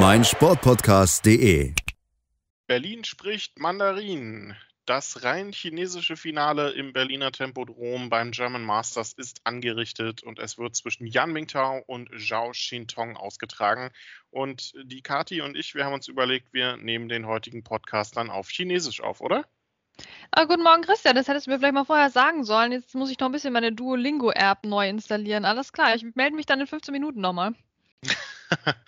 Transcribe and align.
meinsportpodcast.de. 0.00 1.74
Berlin 2.68 3.02
spricht 3.02 3.58
Mandarin. 3.58 4.54
Das 4.86 5.24
rein 5.24 5.50
chinesische 5.52 6.16
Finale 6.16 6.70
im 6.70 6.92
Berliner 6.92 7.32
Tempodrom 7.32 8.08
beim 8.08 8.30
German 8.30 8.62
Masters 8.62 9.12
ist 9.14 9.40
angerichtet 9.42 10.22
und 10.22 10.38
es 10.38 10.56
wird 10.56 10.76
zwischen 10.76 11.04
Yan 11.04 11.32
Mingtao 11.32 11.82
und 11.84 12.10
Zhao 12.16 12.52
Xintong 12.52 13.16
ausgetragen. 13.16 13.90
Und 14.30 14.72
die 14.84 15.02
Kati 15.02 15.40
und 15.40 15.56
ich, 15.56 15.74
wir 15.74 15.84
haben 15.84 15.94
uns 15.94 16.06
überlegt, 16.06 16.52
wir 16.52 16.76
nehmen 16.76 17.08
den 17.08 17.26
heutigen 17.26 17.64
Podcast 17.64 18.16
dann 18.16 18.30
auf 18.30 18.50
Chinesisch 18.50 19.00
auf, 19.00 19.20
oder? 19.20 19.46
Ah, 20.30 20.44
guten 20.44 20.62
Morgen, 20.62 20.82
Christian. 20.82 21.16
Das 21.16 21.26
hättest 21.26 21.48
du 21.48 21.50
mir 21.50 21.58
vielleicht 21.58 21.74
mal 21.74 21.84
vorher 21.84 22.10
sagen 22.10 22.44
sollen. 22.44 22.70
Jetzt 22.70 22.94
muss 22.94 23.10
ich 23.10 23.18
noch 23.18 23.28
ein 23.28 23.32
bisschen 23.32 23.52
meine 23.52 23.72
Duolingo-App 23.72 24.64
neu 24.64 24.88
installieren. 24.88 25.44
Alles 25.44 25.72
klar, 25.72 25.96
ich 25.96 26.06
melde 26.14 26.36
mich 26.36 26.46
dann 26.46 26.60
in 26.60 26.68
15 26.68 26.92
Minuten 26.92 27.20
nochmal. 27.20 27.52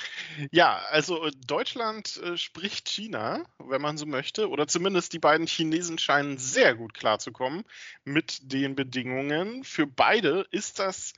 ja, 0.50 0.78
also 0.90 1.26
äh, 1.26 1.32
Deutschland 1.46 2.16
äh, 2.18 2.36
spricht 2.36 2.88
China, 2.88 3.44
wenn 3.58 3.82
man 3.82 3.98
so 3.98 4.06
möchte, 4.06 4.48
oder 4.48 4.66
zumindest 4.66 5.12
die 5.12 5.18
beiden 5.18 5.46
Chinesen 5.46 5.98
scheinen 5.98 6.38
sehr 6.38 6.74
gut 6.74 6.94
klarzukommen 6.94 7.64
mit 8.04 8.52
den 8.52 8.74
Bedingungen. 8.74 9.64
Für 9.64 9.86
beide 9.86 10.46
ist 10.50 10.78
das 10.78 11.12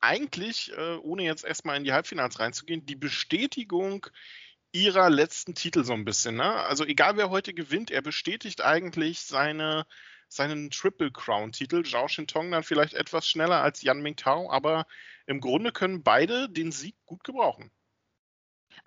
eigentlich, 0.00 0.72
äh, 0.76 0.96
ohne 0.96 1.24
jetzt 1.24 1.44
erstmal 1.44 1.76
in 1.76 1.84
die 1.84 1.92
Halbfinals 1.92 2.38
reinzugehen, 2.38 2.84
die 2.86 2.96
Bestätigung 2.96 4.06
ihrer 4.72 5.08
letzten 5.08 5.54
Titel 5.54 5.84
so 5.84 5.92
ein 5.92 6.04
bisschen. 6.04 6.36
Ne? 6.36 6.44
Also 6.44 6.84
egal 6.84 7.16
wer 7.16 7.30
heute 7.30 7.54
gewinnt, 7.54 7.90
er 7.90 8.02
bestätigt 8.02 8.60
eigentlich 8.60 9.20
seine 9.20 9.86
seinen 10.34 10.70
Triple 10.70 11.12
Crown-Titel. 11.12 11.84
Zhao 11.84 12.08
Shintong 12.08 12.50
dann 12.50 12.62
vielleicht 12.62 12.94
etwas 12.94 13.26
schneller 13.26 13.62
als 13.62 13.82
Yan 13.82 14.00
Mingtao, 14.02 14.50
aber 14.50 14.86
im 15.26 15.40
Grunde 15.40 15.72
können 15.72 16.02
beide 16.02 16.48
den 16.48 16.72
Sieg 16.72 16.96
gut 17.06 17.24
gebrauchen. 17.24 17.70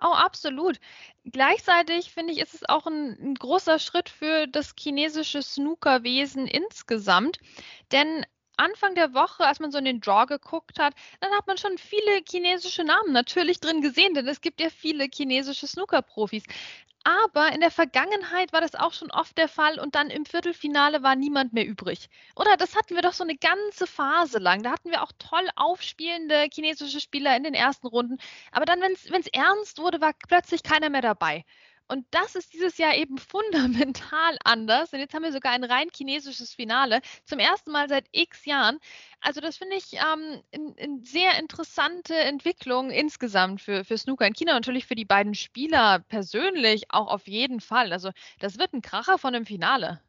Oh, 0.00 0.12
absolut. 0.12 0.78
Gleichzeitig 1.24 2.12
finde 2.12 2.32
ich, 2.32 2.38
ist 2.38 2.54
es 2.54 2.68
auch 2.68 2.86
ein, 2.86 3.18
ein, 3.20 3.34
großer 3.34 3.78
Schritt 3.78 4.08
für 4.08 4.46
das 4.46 4.74
chinesische 4.78 5.42
Snookerwesen 5.42 6.46
insgesamt. 6.46 7.38
Denn 7.90 8.24
Anfang 8.58 8.94
der 8.94 9.14
Woche, 9.14 9.44
als 9.46 9.60
man 9.60 9.70
so 9.70 9.78
in 9.78 9.84
den 9.84 10.00
Draw 10.00 10.26
geguckt 10.26 10.78
hat, 10.78 10.94
dann 11.20 11.32
hat 11.32 11.46
man 11.46 11.58
schon 11.58 11.78
viele 11.78 12.22
chinesische 12.28 12.84
Namen 12.84 13.12
natürlich 13.12 13.60
drin 13.60 13.80
gesehen, 13.82 14.14
denn 14.14 14.26
es 14.28 14.40
gibt 14.40 14.60
ja 14.60 14.68
viele 14.70 15.06
chinesische 15.12 15.66
Snooker-Profis. 15.66 16.44
Aber 17.04 17.52
in 17.52 17.60
der 17.60 17.70
Vergangenheit 17.70 18.52
war 18.52 18.60
das 18.60 18.74
auch 18.74 18.92
schon 18.92 19.10
oft 19.10 19.38
der 19.38 19.48
Fall 19.48 19.78
und 19.78 19.94
dann 19.94 20.10
im 20.10 20.26
Viertelfinale 20.26 21.02
war 21.02 21.16
niemand 21.16 21.52
mehr 21.54 21.66
übrig. 21.66 22.08
Oder 22.36 22.56
das 22.56 22.76
hatten 22.76 22.96
wir 22.96 23.02
doch 23.02 23.14
so 23.14 23.24
eine 23.24 23.36
ganze 23.36 23.86
Phase 23.86 24.38
lang. 24.38 24.62
Da 24.62 24.72
hatten 24.72 24.90
wir 24.90 25.02
auch 25.02 25.12
toll 25.18 25.48
aufspielende 25.56 26.48
chinesische 26.52 27.00
Spieler 27.00 27.36
in 27.36 27.44
den 27.44 27.54
ersten 27.54 27.86
Runden. 27.86 28.18
Aber 28.52 28.66
dann, 28.66 28.80
wenn 28.80 29.20
es 29.20 29.26
ernst 29.28 29.78
wurde, 29.78 30.00
war 30.00 30.12
plötzlich 30.28 30.62
keiner 30.62 30.90
mehr 30.90 31.02
dabei. 31.02 31.44
Und 31.88 32.06
das 32.10 32.34
ist 32.34 32.52
dieses 32.52 32.78
Jahr 32.78 32.94
eben 32.94 33.18
fundamental 33.18 34.36
anders. 34.44 34.92
Und 34.92 35.00
jetzt 35.00 35.14
haben 35.14 35.24
wir 35.24 35.32
sogar 35.32 35.52
ein 35.52 35.64
rein 35.64 35.88
chinesisches 35.94 36.54
Finale. 36.54 37.00
Zum 37.24 37.38
ersten 37.38 37.70
Mal 37.72 37.88
seit 37.88 38.06
x 38.12 38.44
Jahren. 38.44 38.78
Also 39.20 39.40
das 39.40 39.56
finde 39.56 39.76
ich 39.76 39.94
ähm, 39.94 40.42
eine 40.52 41.00
sehr 41.02 41.38
interessante 41.38 42.14
Entwicklung 42.14 42.90
insgesamt 42.90 43.60
für, 43.60 43.84
für 43.84 43.98
Snooker 43.98 44.26
in 44.26 44.34
China. 44.34 44.52
Natürlich 44.52 44.86
für 44.86 44.94
die 44.94 45.04
beiden 45.04 45.34
Spieler 45.34 46.00
persönlich 46.08 46.90
auch 46.90 47.08
auf 47.08 47.26
jeden 47.26 47.60
Fall. 47.60 47.92
Also 47.92 48.10
das 48.38 48.58
wird 48.58 48.72
ein 48.74 48.82
Kracher 48.82 49.18
von 49.18 49.32
dem 49.32 49.46
Finale. 49.46 50.00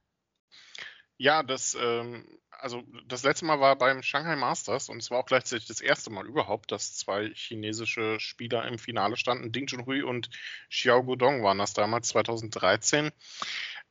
Ja, 1.17 1.43
das 1.43 1.75
ähm, 1.79 2.25
also 2.61 2.83
das 3.07 3.23
letzte 3.23 3.45
Mal 3.45 3.59
war 3.59 3.75
beim 3.77 4.03
Shanghai 4.03 4.35
Masters 4.35 4.89
und 4.89 4.97
es 4.97 5.11
war 5.11 5.19
auch 5.19 5.25
gleichzeitig 5.25 5.67
das 5.67 5.81
erste 5.81 6.09
Mal 6.09 6.25
überhaupt, 6.25 6.71
dass 6.71 6.95
zwei 6.95 7.31
chinesische 7.33 8.19
Spieler 8.19 8.65
im 8.67 8.77
Finale 8.77 9.17
standen. 9.17 9.51
Ding 9.51 9.67
Junhui 9.67 10.01
und 10.01 10.29
Xiao 10.69 11.03
Guodong 11.03 11.43
waren 11.43 11.57
das 11.57 11.73
damals, 11.73 12.09
2013. 12.09 13.11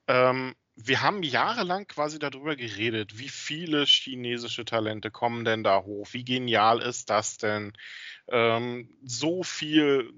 Ähm, 0.07 0.55
wir 0.77 1.03
haben 1.03 1.23
jahrelang 1.23 1.87
quasi 1.87 2.19
darüber 2.19 2.55
geredet, 2.55 3.19
wie 3.19 3.29
viele 3.29 3.85
chinesische 3.85 4.65
Talente 4.65 5.11
kommen 5.11 5.45
denn 5.45 5.65
da 5.65 5.83
hoch? 5.83 6.09
Wie 6.13 6.25
genial 6.25 6.81
ist 6.81 7.11
das 7.11 7.37
denn? 7.37 7.73
Ähm, 8.29 8.89
so 9.03 9.43
viel 9.43 10.13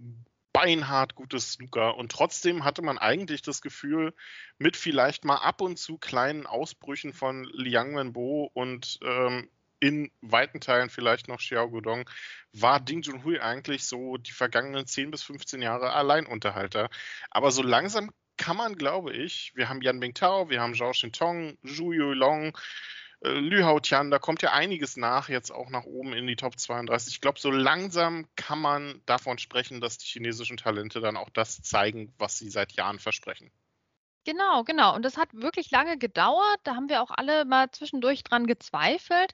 beinhart 0.52 1.14
gutes 1.14 1.52
Snooker 1.52 1.96
und 1.96 2.12
trotzdem 2.12 2.64
hatte 2.64 2.82
man 2.82 2.98
eigentlich 2.98 3.42
das 3.42 3.62
Gefühl, 3.62 4.14
mit 4.58 4.76
vielleicht 4.76 5.24
mal 5.24 5.36
ab 5.36 5.60
und 5.60 5.78
zu 5.78 5.98
kleinen 5.98 6.46
Ausbrüchen 6.46 7.12
von 7.12 7.44
Liang 7.52 7.96
Wenbo 7.96 8.50
und 8.52 8.98
ähm, 9.04 9.48
in 9.80 10.10
weiten 10.20 10.60
Teilen 10.60 10.90
vielleicht 10.90 11.28
noch 11.28 11.38
Xiao 11.38 11.70
Guodong, 11.70 12.08
war 12.52 12.80
Ding 12.80 13.02
Junhui 13.02 13.38
eigentlich 13.40 13.84
so 13.84 14.18
die 14.18 14.32
vergangenen 14.32 14.86
10 14.86 15.10
bis 15.10 15.22
15 15.22 15.62
Jahre 15.62 15.92
Alleinunterhalter. 15.92 16.90
Aber 17.30 17.50
so 17.50 17.62
langsam 17.62 18.10
kann 18.36 18.56
man, 18.56 18.76
glaube 18.76 19.12
ich, 19.12 19.52
wir 19.54 19.68
haben 19.68 19.82
Yan 19.82 20.00
Bingtao, 20.00 20.50
wir 20.50 20.60
haben 20.60 20.74
Zhao 20.74 20.92
Shintong, 20.92 21.58
Zhu 21.64 21.92
Yuilong, 21.92 22.56
äh, 23.22 23.28
Lü 23.28 23.62
Haotian, 23.62 24.10
da 24.10 24.18
kommt 24.18 24.42
ja 24.42 24.52
einiges 24.52 24.96
nach, 24.96 25.28
jetzt 25.28 25.50
auch 25.50 25.70
nach 25.70 25.84
oben 25.84 26.12
in 26.12 26.26
die 26.26 26.36
Top 26.36 26.58
32. 26.58 27.14
Ich 27.14 27.20
glaube, 27.20 27.38
so 27.38 27.50
langsam 27.50 28.26
kann 28.36 28.60
man 28.60 29.02
davon 29.06 29.38
sprechen, 29.38 29.80
dass 29.80 29.98
die 29.98 30.06
chinesischen 30.06 30.56
Talente 30.56 31.00
dann 31.00 31.16
auch 31.16 31.30
das 31.30 31.62
zeigen, 31.62 32.14
was 32.18 32.38
sie 32.38 32.50
seit 32.50 32.72
Jahren 32.72 32.98
versprechen. 32.98 33.50
Genau, 34.24 34.64
genau. 34.64 34.94
Und 34.94 35.04
das 35.04 35.16
hat 35.16 35.32
wirklich 35.32 35.70
lange 35.70 35.96
gedauert. 35.98 36.60
Da 36.64 36.74
haben 36.76 36.88
wir 36.88 37.02
auch 37.02 37.10
alle 37.10 37.44
mal 37.44 37.70
zwischendurch 37.70 38.22
dran 38.22 38.46
gezweifelt. 38.46 39.32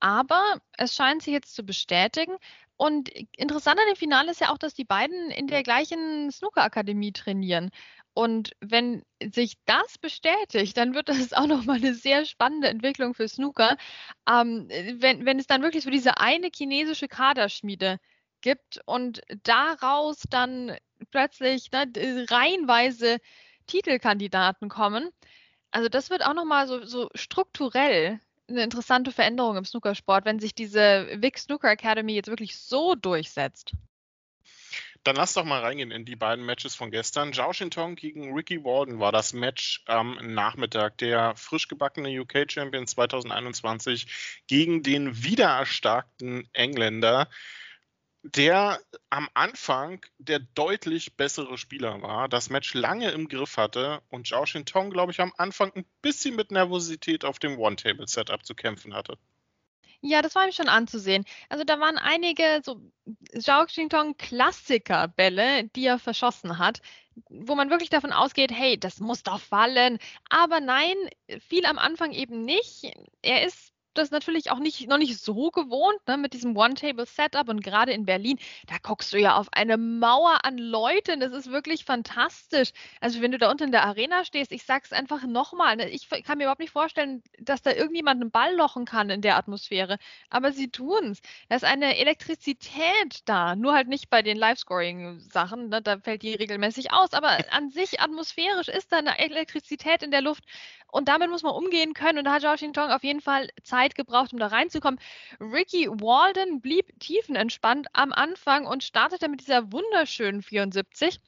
Aber 0.00 0.60
es 0.76 0.94
scheint 0.94 1.22
sich 1.22 1.32
jetzt 1.32 1.54
zu 1.54 1.64
bestätigen. 1.64 2.36
Und 2.76 3.08
interessant 3.36 3.80
an 3.80 3.86
dem 3.88 3.96
Finale 3.96 4.30
ist 4.30 4.40
ja 4.40 4.52
auch, 4.52 4.58
dass 4.58 4.72
die 4.72 4.84
beiden 4.84 5.32
in 5.32 5.48
der 5.48 5.64
gleichen 5.64 6.30
Snooker-Akademie 6.30 7.12
trainieren. 7.12 7.70
Und 8.18 8.50
wenn 8.58 9.04
sich 9.22 9.58
das 9.64 9.96
bestätigt, 9.96 10.76
dann 10.76 10.92
wird 10.92 11.08
das 11.08 11.32
auch 11.34 11.46
nochmal 11.46 11.76
eine 11.76 11.94
sehr 11.94 12.24
spannende 12.24 12.66
Entwicklung 12.66 13.14
für 13.14 13.28
Snooker. 13.28 13.76
Ähm, 14.28 14.66
wenn, 14.96 15.24
wenn 15.24 15.38
es 15.38 15.46
dann 15.46 15.62
wirklich 15.62 15.84
so 15.84 15.90
diese 15.90 16.18
eine 16.18 16.48
chinesische 16.52 17.06
Kaderschmiede 17.06 17.98
gibt 18.40 18.80
und 18.86 19.20
daraus 19.44 20.24
dann 20.30 20.76
plötzlich 21.12 21.70
ne, 21.70 21.86
reihenweise 22.28 23.18
Titelkandidaten 23.68 24.68
kommen. 24.68 25.10
Also 25.70 25.88
das 25.88 26.10
wird 26.10 26.26
auch 26.26 26.34
nochmal 26.34 26.66
so, 26.66 26.84
so 26.84 27.10
strukturell 27.14 28.18
eine 28.48 28.64
interessante 28.64 29.12
Veränderung 29.12 29.56
im 29.56 29.64
Snookersport, 29.64 30.24
wenn 30.24 30.40
sich 30.40 30.56
diese 30.56 31.06
Vic 31.22 31.38
Snooker 31.38 31.70
Academy 31.70 32.14
jetzt 32.14 32.30
wirklich 32.30 32.58
so 32.58 32.96
durchsetzt. 32.96 33.74
Dann 35.04 35.16
lass 35.16 35.32
doch 35.32 35.44
mal 35.44 35.60
reingehen 35.60 35.90
in 35.90 36.04
die 36.04 36.16
beiden 36.16 36.44
Matches 36.44 36.74
von 36.74 36.90
gestern. 36.90 37.32
Zhao 37.32 37.52
Shintong 37.52 37.94
gegen 37.94 38.34
Ricky 38.34 38.62
Walden 38.64 38.98
war 38.98 39.12
das 39.12 39.32
Match 39.32 39.82
am 39.86 40.18
Nachmittag. 40.34 40.98
Der 40.98 41.34
frisch 41.36 41.68
gebackene 41.68 42.20
UK-Champion 42.20 42.86
2021 42.86 44.42
gegen 44.46 44.82
den 44.82 45.22
wiedererstarkten 45.22 46.48
Engländer, 46.52 47.28
der 48.22 48.80
am 49.10 49.28
Anfang 49.34 50.04
der 50.18 50.40
deutlich 50.40 51.16
bessere 51.16 51.56
Spieler 51.56 52.02
war, 52.02 52.28
das 52.28 52.50
Match 52.50 52.74
lange 52.74 53.10
im 53.10 53.28
Griff 53.28 53.56
hatte 53.56 54.02
und 54.10 54.26
Zhao 54.26 54.44
Shintong, 54.44 54.90
glaube 54.90 55.12
ich, 55.12 55.20
am 55.20 55.32
Anfang 55.38 55.72
ein 55.74 55.86
bisschen 56.02 56.36
mit 56.36 56.50
Nervosität 56.50 57.24
auf 57.24 57.38
dem 57.38 57.58
One-Table-Setup 57.58 58.44
zu 58.44 58.54
kämpfen 58.54 58.94
hatte. 58.94 59.16
Ja, 60.00 60.22
das 60.22 60.34
war 60.34 60.46
ihm 60.46 60.52
schon 60.52 60.68
anzusehen. 60.68 61.24
Also 61.48 61.64
da 61.64 61.80
waren 61.80 61.98
einige 61.98 62.60
so 62.64 62.80
Zhao 63.38 63.64
Xingtong 63.66 64.16
Klassiker-Bälle, 64.16 65.64
die 65.74 65.86
er 65.86 65.98
verschossen 65.98 66.58
hat, 66.58 66.80
wo 67.28 67.54
man 67.56 67.70
wirklich 67.70 67.90
davon 67.90 68.12
ausgeht, 68.12 68.52
hey, 68.52 68.78
das 68.78 69.00
muss 69.00 69.24
doch 69.24 69.40
fallen. 69.40 69.98
Aber 70.30 70.60
nein, 70.60 70.94
viel 71.40 71.66
am 71.66 71.78
Anfang 71.78 72.12
eben 72.12 72.42
nicht. 72.44 72.92
Er 73.22 73.44
ist 73.44 73.72
das 73.94 74.10
natürlich 74.10 74.50
auch 74.50 74.58
nicht, 74.58 74.88
noch 74.88 74.98
nicht 74.98 75.18
so 75.18 75.50
gewohnt, 75.50 75.98
ne, 76.06 76.16
mit 76.16 76.32
diesem 76.32 76.56
One-Table-Setup 76.56 77.48
und 77.48 77.62
gerade 77.62 77.92
in 77.92 78.04
Berlin, 78.04 78.38
da 78.66 78.76
guckst 78.82 79.12
du 79.12 79.18
ja 79.18 79.36
auf 79.36 79.48
eine 79.52 79.76
Mauer 79.76 80.44
an 80.44 80.58
Leuten. 80.58 81.20
Das 81.20 81.32
ist 81.32 81.50
wirklich 81.50 81.84
fantastisch. 81.84 82.72
Also 83.00 83.20
wenn 83.20 83.32
du 83.32 83.38
da 83.38 83.50
unten 83.50 83.64
in 83.64 83.72
der 83.72 83.84
Arena 83.84 84.24
stehst, 84.24 84.52
ich 84.52 84.64
sag's 84.64 84.92
einfach 84.92 85.24
nochmal, 85.24 85.76
ne, 85.76 85.88
ich 85.88 86.08
kann 86.08 86.38
mir 86.38 86.44
überhaupt 86.44 86.60
nicht 86.60 86.72
vorstellen, 86.72 87.22
dass 87.38 87.62
da 87.62 87.72
irgendjemand 87.72 88.20
einen 88.20 88.30
Ball 88.30 88.54
lochen 88.54 88.84
kann 88.84 89.10
in 89.10 89.22
der 89.22 89.36
Atmosphäre. 89.36 89.98
Aber 90.30 90.52
sie 90.52 90.70
tun's. 90.70 91.20
Da 91.48 91.56
ist 91.56 91.64
eine 91.64 91.98
Elektrizität 91.98 93.22
da, 93.24 93.56
nur 93.56 93.74
halt 93.74 93.88
nicht 93.88 94.10
bei 94.10 94.22
den 94.22 94.36
Live-Scoring-Sachen, 94.36 95.68
ne, 95.68 95.82
da 95.82 95.98
fällt 95.98 96.22
die 96.22 96.34
regelmäßig 96.34 96.92
aus, 96.92 97.12
aber 97.12 97.38
an 97.50 97.70
sich 97.70 98.00
atmosphärisch 98.00 98.68
ist 98.68 98.92
da 98.92 98.98
eine 98.98 99.18
Elektrizität 99.18 100.02
in 100.02 100.10
der 100.10 100.22
Luft. 100.22 100.44
Und 100.90 101.08
damit 101.08 101.28
muss 101.28 101.42
man 101.42 101.52
umgehen 101.52 101.92
können. 101.92 102.18
Und 102.18 102.24
da 102.24 102.32
hat 102.32 102.42
Zhao 102.42 102.54
Xintong 102.54 102.90
auf 102.90 103.04
jeden 103.04 103.20
Fall 103.20 103.48
Zeit 103.62 103.87
gebraucht, 103.94 104.32
um 104.32 104.38
da 104.38 104.48
reinzukommen. 104.48 105.00
Ricky 105.40 105.88
Walden 105.88 106.60
blieb 106.60 106.98
tiefenentspannt 107.00 107.88
am 107.92 108.12
Anfang 108.12 108.66
und 108.66 108.84
startete 108.84 109.28
mit 109.28 109.40
dieser 109.40 109.72
wunderschönen 109.72 110.42
74. 110.42 111.20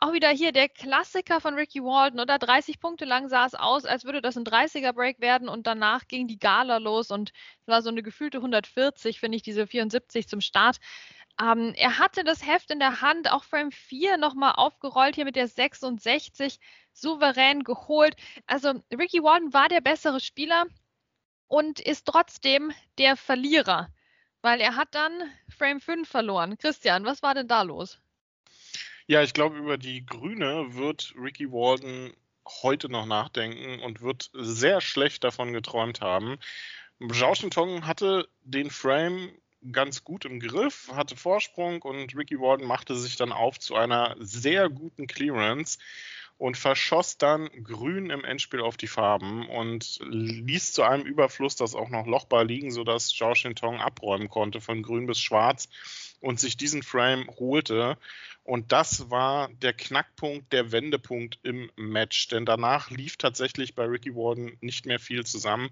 Auch 0.00 0.12
wieder 0.12 0.28
hier 0.28 0.52
der 0.52 0.68
Klassiker 0.68 1.40
von 1.40 1.54
Ricky 1.54 1.82
Walden, 1.82 2.20
oder 2.20 2.38
30 2.38 2.78
Punkte 2.78 3.04
lang 3.04 3.28
sah 3.28 3.46
es 3.46 3.54
aus, 3.54 3.84
als 3.84 4.04
würde 4.04 4.22
das 4.22 4.36
ein 4.36 4.44
30er-Break 4.44 5.20
werden 5.20 5.48
und 5.48 5.66
danach 5.66 6.06
ging 6.06 6.28
die 6.28 6.38
Gala 6.38 6.78
los 6.78 7.10
und 7.10 7.32
es 7.62 7.68
war 7.68 7.82
so 7.82 7.88
eine 7.90 8.02
gefühlte 8.02 8.38
140, 8.38 9.18
finde 9.18 9.36
ich, 9.36 9.42
diese 9.42 9.66
74 9.66 10.28
zum 10.28 10.40
Start. 10.40 10.78
Ähm, 11.40 11.72
er 11.76 11.98
hatte 11.98 12.24
das 12.24 12.46
Heft 12.46 12.70
in 12.70 12.80
der 12.80 13.00
Hand, 13.00 13.30
auch 13.30 13.44
Frame 13.44 13.70
4 13.70 14.16
nochmal 14.16 14.52
aufgerollt, 14.56 15.14
hier 15.14 15.24
mit 15.24 15.36
der 15.36 15.48
66 15.48 16.58
souverän 16.92 17.62
geholt. 17.62 18.16
Also 18.46 18.82
Ricky 18.92 19.22
Warden 19.22 19.52
war 19.52 19.68
der 19.68 19.80
bessere 19.80 20.20
Spieler 20.20 20.66
und 21.48 21.80
ist 21.80 22.06
trotzdem 22.06 22.72
der 22.98 23.16
Verlierer, 23.16 23.90
weil 24.42 24.60
er 24.60 24.76
hat 24.76 24.94
dann 24.94 25.12
Frame 25.48 25.80
5 25.80 26.08
verloren. 26.08 26.58
Christian, 26.58 27.04
was 27.04 27.22
war 27.22 27.34
denn 27.34 27.48
da 27.48 27.62
los? 27.62 27.98
Ja, 29.06 29.22
ich 29.22 29.32
glaube, 29.32 29.56
über 29.56 29.78
die 29.78 30.04
Grüne 30.04 30.74
wird 30.74 31.14
Ricky 31.16 31.50
Walden 31.50 32.14
heute 32.62 32.88
noch 32.88 33.06
nachdenken 33.06 33.82
und 33.82 34.02
wird 34.02 34.30
sehr 34.34 34.80
schlecht 34.80 35.24
davon 35.24 35.52
geträumt 35.52 36.00
haben. 36.00 36.38
Zhao 37.12 37.34
Tong 37.34 37.86
hatte 37.86 38.28
den 38.42 38.70
Frame 38.70 39.32
ganz 39.72 40.04
gut 40.04 40.24
im 40.24 40.40
Griff, 40.40 40.90
hatte 40.92 41.16
Vorsprung 41.16 41.82
und 41.82 42.16
Ricky 42.16 42.38
Warden 42.38 42.66
machte 42.66 42.96
sich 42.96 43.16
dann 43.16 43.32
auf 43.32 43.58
zu 43.58 43.74
einer 43.74 44.16
sehr 44.18 44.68
guten 44.68 45.06
Clearance 45.06 45.78
und 46.38 46.56
verschoss 46.56 47.18
dann 47.18 47.50
grün 47.64 48.10
im 48.10 48.24
Endspiel 48.24 48.60
auf 48.60 48.76
die 48.76 48.86
Farben 48.86 49.48
und 49.48 49.98
ließ 50.04 50.72
zu 50.72 50.84
einem 50.84 51.04
Überfluss 51.04 51.56
das 51.56 51.74
auch 51.74 51.88
noch 51.88 52.06
lochbar 52.06 52.44
liegen, 52.44 52.70
sodass 52.70 53.08
Zhao 53.08 53.34
Shintong 53.34 53.80
abräumen 53.80 54.28
konnte 54.28 54.60
von 54.60 54.82
grün 54.82 55.06
bis 55.06 55.20
schwarz 55.20 55.68
und 56.20 56.38
sich 56.38 56.56
diesen 56.56 56.84
Frame 56.84 57.28
holte. 57.38 57.98
Und 58.44 58.72
das 58.72 59.10
war 59.10 59.50
der 59.60 59.74
Knackpunkt, 59.74 60.52
der 60.54 60.72
Wendepunkt 60.72 61.38
im 61.42 61.70
Match. 61.76 62.28
Denn 62.28 62.46
danach 62.46 62.88
lief 62.88 63.18
tatsächlich 63.18 63.74
bei 63.74 63.84
Ricky 63.84 64.14
Warden 64.14 64.56
nicht 64.62 64.86
mehr 64.86 64.98
viel 64.98 65.26
zusammen. 65.26 65.68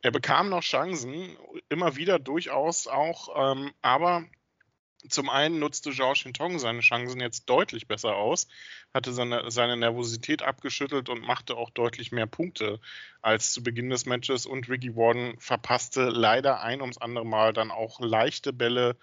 Er 0.00 0.12
bekam 0.12 0.48
noch 0.48 0.62
Chancen, 0.62 1.36
immer 1.68 1.96
wieder 1.96 2.18
durchaus 2.18 2.86
auch, 2.86 3.52
ähm, 3.52 3.72
aber 3.82 4.24
zum 5.08 5.28
einen 5.28 5.58
nutzte 5.58 5.92
Zhao 5.92 6.14
Shintong 6.14 6.58
seine 6.58 6.80
Chancen 6.80 7.20
jetzt 7.20 7.46
deutlich 7.46 7.86
besser 7.86 8.16
aus, 8.16 8.48
hatte 8.92 9.12
seine, 9.12 9.50
seine 9.50 9.76
Nervosität 9.76 10.42
abgeschüttelt 10.42 11.08
und 11.08 11.22
machte 11.22 11.56
auch 11.56 11.70
deutlich 11.70 12.12
mehr 12.12 12.26
Punkte 12.26 12.80
als 13.22 13.52
zu 13.52 13.62
Beginn 13.62 13.90
des 13.90 14.06
Matches. 14.06 14.46
Und 14.46 14.68
Ricky 14.68 14.96
Warden 14.96 15.38
verpasste 15.38 16.08
leider 16.08 16.60
ein 16.60 16.80
ums 16.80 16.98
andere 16.98 17.26
Mal 17.26 17.52
dann 17.52 17.70
auch 17.70 18.00
leichte 18.00 18.52
Bälle, 18.52 18.96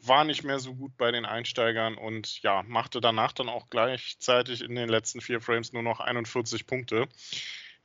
war 0.00 0.24
nicht 0.24 0.44
mehr 0.44 0.58
so 0.58 0.74
gut 0.74 0.96
bei 0.96 1.10
den 1.10 1.24
Einsteigern 1.24 1.96
und 1.96 2.42
ja, 2.42 2.62
machte 2.66 3.00
danach 3.00 3.32
dann 3.32 3.48
auch 3.48 3.68
gleichzeitig 3.70 4.62
in 4.62 4.74
den 4.74 4.88
letzten 4.88 5.20
vier 5.20 5.40
Frames 5.40 5.72
nur 5.72 5.82
noch 5.82 6.00
41 6.00 6.66
Punkte. 6.66 7.08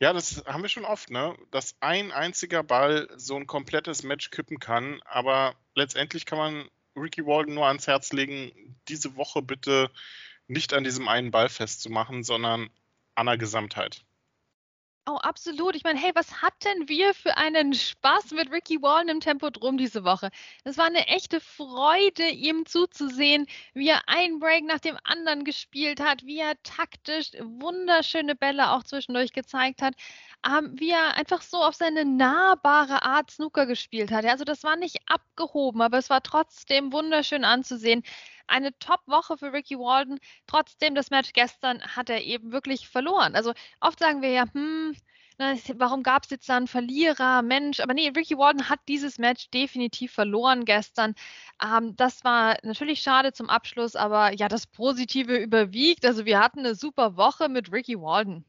Ja, 0.03 0.11
das 0.11 0.43
haben 0.45 0.63
wir 0.63 0.67
schon 0.67 0.83
oft, 0.83 1.11
ne? 1.11 1.33
Dass 1.49 1.77
ein 1.79 2.11
einziger 2.11 2.61
Ball 2.61 3.07
so 3.15 3.37
ein 3.37 3.47
komplettes 3.47 4.03
Match 4.03 4.31
kippen 4.31 4.59
kann, 4.59 5.01
aber 5.05 5.55
letztendlich 5.75 6.25
kann 6.25 6.37
man 6.37 6.69
Ricky 6.93 7.25
Walden 7.25 7.53
nur 7.53 7.67
ans 7.67 7.87
Herz 7.87 8.11
legen, 8.11 8.51
diese 8.89 9.15
Woche 9.15 9.41
bitte 9.41 9.89
nicht 10.47 10.73
an 10.73 10.83
diesem 10.83 11.07
einen 11.07 11.31
Ball 11.31 11.47
festzumachen, 11.47 12.23
sondern 12.23 12.69
an 13.15 13.27
der 13.27 13.37
Gesamtheit. 13.37 14.03
Oh, 15.05 15.17
absolut. 15.17 15.75
Ich 15.75 15.83
meine, 15.83 15.99
hey, 15.99 16.11
was 16.15 16.41
hatten 16.41 16.87
wir 16.87 17.13
für 17.13 17.35
einen 17.35 17.73
Spaß 17.73 18.31
mit 18.31 18.49
Ricky 18.51 18.81
Wallen 18.81 19.09
im 19.09 19.19
Tempodrom 19.19 19.77
diese 19.77 20.05
Woche? 20.05 20.29
Es 20.63 20.77
war 20.77 20.85
eine 20.85 21.07
echte 21.07 21.41
Freude, 21.41 22.29
ihm 22.29 22.65
zuzusehen, 22.65 23.45
wie 23.73 23.89
er 23.89 24.01
ein 24.07 24.39
Break 24.39 24.63
nach 24.63 24.79
dem 24.79 24.97
anderen 25.03 25.43
gespielt 25.43 25.99
hat, 25.99 26.23
wie 26.25 26.39
er 26.39 26.55
taktisch 26.63 27.31
wunderschöne 27.37 28.35
Bälle 28.35 28.71
auch 28.71 28.83
zwischendurch 28.83 29.33
gezeigt 29.33 29.81
hat, 29.81 29.93
wie 30.73 30.91
er 30.91 31.15
einfach 31.15 31.41
so 31.41 31.63
auf 31.63 31.75
seine 31.75 32.05
nahbare 32.05 33.03
Art 33.03 33.31
Snooker 33.31 33.65
gespielt 33.65 34.11
hat. 34.11 34.25
Also 34.25 34.43
das 34.43 34.63
war 34.63 34.75
nicht 34.75 34.99
abgehoben, 35.07 35.81
aber 35.81 35.97
es 35.97 36.09
war 36.09 36.21
trotzdem 36.21 36.91
wunderschön 36.91 37.45
anzusehen 37.45 38.03
eine 38.47 38.77
Top-Woche 38.79 39.37
für 39.37 39.53
Ricky 39.53 39.77
Walden. 39.77 40.19
Trotzdem, 40.47 40.95
das 40.95 41.09
Match 41.09 41.33
gestern 41.33 41.81
hat 41.81 42.09
er 42.09 42.23
eben 42.23 42.51
wirklich 42.51 42.89
verloren. 42.89 43.35
Also 43.35 43.53
oft 43.79 43.99
sagen 43.99 44.21
wir 44.21 44.29
ja, 44.31 44.45
hm, 44.53 44.95
warum 45.75 46.03
gab 46.03 46.23
es 46.23 46.29
jetzt 46.29 46.49
da 46.49 46.57
einen 46.57 46.67
Verlierer, 46.67 47.41
Mensch, 47.41 47.79
aber 47.79 47.93
nee, 47.93 48.09
Ricky 48.15 48.37
Walden 48.37 48.69
hat 48.69 48.79
dieses 48.87 49.17
Match 49.17 49.49
definitiv 49.49 50.13
verloren 50.13 50.65
gestern. 50.65 51.15
Ähm, 51.63 51.95
das 51.95 52.23
war 52.23 52.57
natürlich 52.63 53.01
schade 53.01 53.33
zum 53.33 53.49
Abschluss, 53.49 53.95
aber 53.95 54.33
ja, 54.33 54.47
das 54.47 54.67
Positive 54.67 55.35
überwiegt. 55.37 56.05
Also 56.05 56.25
wir 56.25 56.39
hatten 56.39 56.59
eine 56.59 56.75
super 56.75 57.17
Woche 57.17 57.49
mit 57.49 57.71
Ricky 57.71 57.99
Walden. 57.99 58.45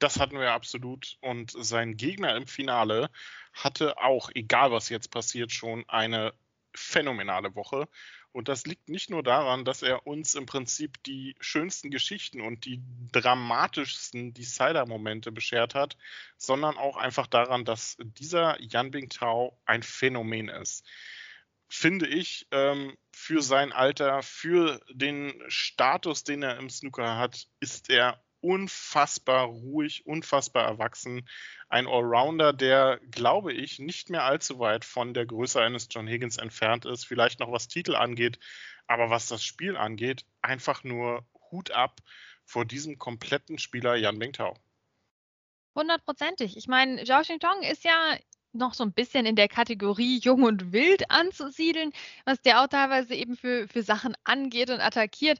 Das 0.00 0.18
hatten 0.18 0.40
wir 0.40 0.52
absolut. 0.52 1.18
Und 1.20 1.52
sein 1.52 1.96
Gegner 1.96 2.34
im 2.34 2.46
Finale 2.46 3.10
hatte 3.52 3.98
auch, 3.98 4.30
egal 4.34 4.72
was 4.72 4.88
jetzt 4.88 5.10
passiert, 5.10 5.52
schon 5.52 5.88
eine 5.88 6.32
phänomenale 6.74 7.54
Woche. 7.54 7.86
Und 8.32 8.48
das 8.48 8.64
liegt 8.64 8.88
nicht 8.88 9.10
nur 9.10 9.22
daran, 9.22 9.64
dass 9.64 9.82
er 9.82 10.06
uns 10.06 10.34
im 10.36 10.46
Prinzip 10.46 11.02
die 11.02 11.34
schönsten 11.40 11.90
Geschichten 11.90 12.40
und 12.40 12.64
die 12.64 12.80
dramatischsten 13.12 14.32
Decider-Momente 14.32 15.32
beschert 15.32 15.74
hat, 15.74 15.98
sondern 16.36 16.78
auch 16.78 16.96
einfach 16.96 17.26
daran, 17.26 17.64
dass 17.64 17.96
dieser 18.00 18.58
Yan 18.62 18.92
Bingtao 18.92 19.58
ein 19.66 19.82
Phänomen 19.82 20.48
ist. 20.48 20.86
Finde 21.68 22.06
ich, 22.06 22.46
ähm, 22.52 22.96
für 23.12 23.42
sein 23.42 23.72
Alter, 23.72 24.22
für 24.22 24.80
den 24.90 25.34
Status, 25.48 26.24
den 26.24 26.42
er 26.42 26.56
im 26.56 26.70
Snooker 26.70 27.18
hat, 27.18 27.48
ist 27.60 27.90
er 27.90 28.22
unfassbar 28.40 29.46
ruhig, 29.46 30.06
unfassbar 30.06 30.66
erwachsen. 30.66 31.28
Ein 31.68 31.86
Allrounder, 31.86 32.52
der, 32.52 33.00
glaube 33.10 33.52
ich, 33.52 33.78
nicht 33.78 34.10
mehr 34.10 34.24
allzu 34.24 34.58
weit 34.58 34.84
von 34.84 35.14
der 35.14 35.26
Größe 35.26 35.60
eines 35.60 35.88
John 35.90 36.06
Higgins 36.06 36.36
entfernt 36.36 36.84
ist. 36.84 37.04
Vielleicht 37.04 37.40
noch 37.40 37.52
was 37.52 37.68
Titel 37.68 37.94
angeht, 37.94 38.38
aber 38.86 39.10
was 39.10 39.28
das 39.28 39.44
Spiel 39.44 39.76
angeht, 39.76 40.24
einfach 40.42 40.84
nur 40.84 41.24
Hut 41.50 41.70
ab 41.70 42.00
vor 42.44 42.64
diesem 42.64 42.98
kompletten 42.98 43.58
Spieler 43.58 43.96
Yan 43.96 44.18
Bingtao. 44.18 44.56
Hundertprozentig. 45.74 46.56
Ich 46.56 46.66
meine, 46.66 47.04
Zhao 47.04 47.22
Xingtong 47.22 47.62
ist 47.62 47.84
ja 47.84 48.16
noch 48.52 48.74
so 48.74 48.84
ein 48.84 48.92
bisschen 48.92 49.26
in 49.26 49.36
der 49.36 49.48
Kategorie 49.48 50.18
jung 50.18 50.42
und 50.42 50.72
wild 50.72 51.10
anzusiedeln, 51.10 51.92
was 52.24 52.40
der 52.42 52.62
auch 52.62 52.66
teilweise 52.66 53.14
eben 53.14 53.36
für, 53.36 53.68
für 53.68 53.82
Sachen 53.82 54.16
angeht 54.24 54.70
und 54.70 54.80
attackiert. 54.80 55.38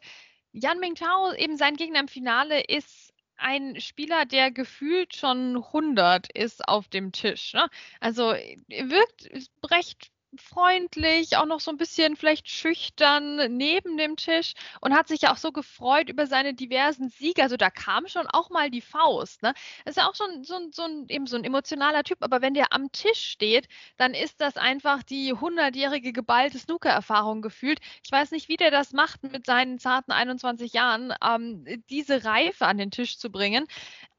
Yan 0.52 0.80
Mingtao, 0.80 1.32
eben 1.34 1.56
sein 1.56 1.76
Gegner 1.76 2.00
im 2.00 2.08
Finale, 2.08 2.60
ist 2.62 3.12
ein 3.36 3.80
Spieler, 3.80 4.26
der 4.26 4.50
gefühlt 4.50 5.14
schon 5.16 5.56
100 5.56 6.30
ist 6.32 6.68
auf 6.68 6.88
dem 6.88 7.12
Tisch. 7.12 7.54
Ne? 7.54 7.68
Also 8.00 8.32
wirkt 8.68 9.30
recht 9.70 10.10
freundlich, 10.38 11.36
auch 11.36 11.46
noch 11.46 11.60
so 11.60 11.70
ein 11.70 11.76
bisschen 11.76 12.16
vielleicht 12.16 12.48
schüchtern 12.48 13.56
neben 13.56 13.96
dem 13.96 14.16
Tisch 14.16 14.54
und 14.80 14.94
hat 14.94 15.08
sich 15.08 15.22
ja 15.22 15.32
auch 15.32 15.36
so 15.36 15.52
gefreut 15.52 16.08
über 16.08 16.26
seine 16.26 16.54
diversen 16.54 17.08
Siege. 17.08 17.42
Also 17.42 17.56
da 17.56 17.70
kam 17.70 18.06
schon 18.06 18.26
auch 18.26 18.50
mal 18.50 18.70
die 18.70 18.80
Faust. 18.80 19.42
Ne? 19.42 19.54
Ist 19.84 19.96
ja 19.96 20.08
auch 20.08 20.14
schon 20.14 20.44
so, 20.44 20.58
so, 20.70 20.82
ein, 20.82 21.06
eben 21.08 21.26
so 21.26 21.36
ein 21.36 21.44
emotionaler 21.44 22.04
Typ, 22.04 22.18
aber 22.22 22.42
wenn 22.42 22.54
der 22.54 22.72
am 22.72 22.92
Tisch 22.92 23.30
steht, 23.30 23.68
dann 23.96 24.14
ist 24.14 24.40
das 24.40 24.56
einfach 24.56 25.02
die 25.02 25.32
hundertjährige 25.32 26.12
geballte 26.12 26.58
Snooker-Erfahrung 26.58 27.42
gefühlt. 27.42 27.80
Ich 28.04 28.12
weiß 28.12 28.30
nicht, 28.30 28.48
wie 28.48 28.56
der 28.56 28.70
das 28.70 28.92
macht 28.92 29.22
mit 29.22 29.46
seinen 29.46 29.78
zarten 29.78 30.12
21 30.12 30.72
Jahren, 30.72 31.12
ähm, 31.24 31.64
diese 31.90 32.24
Reife 32.24 32.66
an 32.66 32.78
den 32.78 32.90
Tisch 32.90 33.18
zu 33.18 33.30
bringen. 33.30 33.66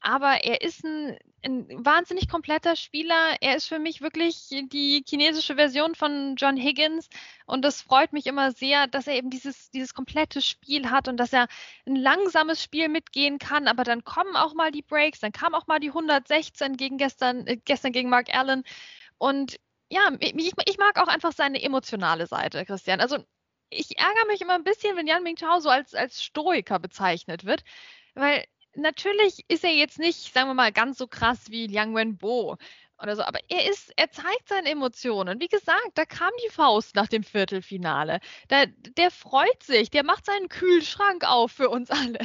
Aber 0.02 0.44
er 0.44 0.62
ist 0.62 0.84
ein, 0.84 1.18
ein, 1.44 1.68
wahnsinnig 1.86 2.28
kompletter 2.28 2.76
Spieler. 2.76 3.36
Er 3.40 3.56
ist 3.56 3.68
für 3.68 3.80
mich 3.80 4.02
wirklich 4.02 4.50
die 4.50 5.04
chinesische 5.08 5.56
Version 5.56 5.96
von 5.96 6.36
John 6.38 6.58
Higgins 6.58 7.08
und 7.46 7.64
das 7.64 7.82
freut 7.82 8.12
mich 8.12 8.26
immer 8.26 8.52
sehr, 8.52 8.88
dass 8.88 9.08
er 9.08 9.16
eben 9.16 9.30
dieses, 9.30 9.70
dieses 9.72 9.94
komplette 9.94 10.42
Spiel 10.42 10.90
hat 10.90 11.08
und 11.08 11.18
dass 11.18 11.34
er 11.34 11.48
ein 11.86 11.96
langsames 11.96 12.64
Spiel 12.64 12.90
mitgehen 12.90 13.40
kann, 13.40 13.68
aber 13.68 13.84
dann 13.84 14.04
kommen 14.04 14.36
auch 14.36 14.54
mal 14.56 14.72
die 14.72 14.82
Breaks, 14.82 15.20
dann 15.20 15.32
kam 15.32 15.54
auch 15.54 15.68
mal 15.68 15.80
die 15.80 15.90
116 15.90 16.78
gegen 16.78 16.98
gestern, 16.98 17.46
äh, 17.48 17.58
gestern 17.58 17.92
gegen 17.92 18.10
Mark 18.10 18.34
Allen 18.34 18.64
und 19.20 19.60
ja, 19.90 20.10
ich, 20.20 20.54
ich 20.66 20.78
mag 20.78 20.98
auch 21.00 21.08
einfach 21.08 21.34
seine 21.34 21.62
emotionale 21.62 22.26
Seite, 22.26 22.66
Christian. 22.66 23.02
Also 23.02 23.20
ich 23.70 23.98
ärgere 24.00 24.26
mich 24.28 24.42
immer 24.42 24.56
ein 24.56 24.64
bisschen, 24.64 24.96
wenn 24.98 25.08
Yan 25.08 25.24
Mingtao 25.24 25.60
so 25.60 25.70
als, 25.70 25.94
als 25.96 26.24
Stoiker 26.24 26.80
bezeichnet 26.80 27.46
wird, 27.46 27.64
weil 28.16 28.46
natürlich 28.76 29.46
ist 29.50 29.64
er 29.64 29.74
jetzt 29.74 30.00
nicht, 30.00 30.34
sagen 30.34 30.50
wir 30.50 30.54
mal, 30.54 30.72
ganz 30.72 30.98
so 30.98 31.08
krass 31.08 31.50
wie 31.50 31.68
Liang 31.68 31.96
Wenbo 31.96 32.58
oder 33.02 33.16
so, 33.16 33.24
aber 33.24 33.40
er 33.50 33.70
ist, 33.70 33.92
er 33.96 34.12
zeigt 34.12 34.48
seine 34.50 34.70
Emotionen. 34.70 35.40
Wie 35.40 35.48
gesagt, 35.48 35.92
da 35.96 36.06
kam 36.06 36.32
die 36.46 36.50
Faust 36.50 36.96
nach 36.96 37.08
dem 37.08 37.24
Viertelfinale. 37.24 38.20
Da, 38.48 38.66
der 38.68 39.12
freut 39.12 39.64
sich, 39.64 39.90
der 39.90 40.04
macht 40.04 40.26
seinen 40.26 40.50
Kühlschrank 40.50 41.24
auf 41.28 41.52
für 41.52 41.70
uns 41.70 41.90
alle. 41.92 42.20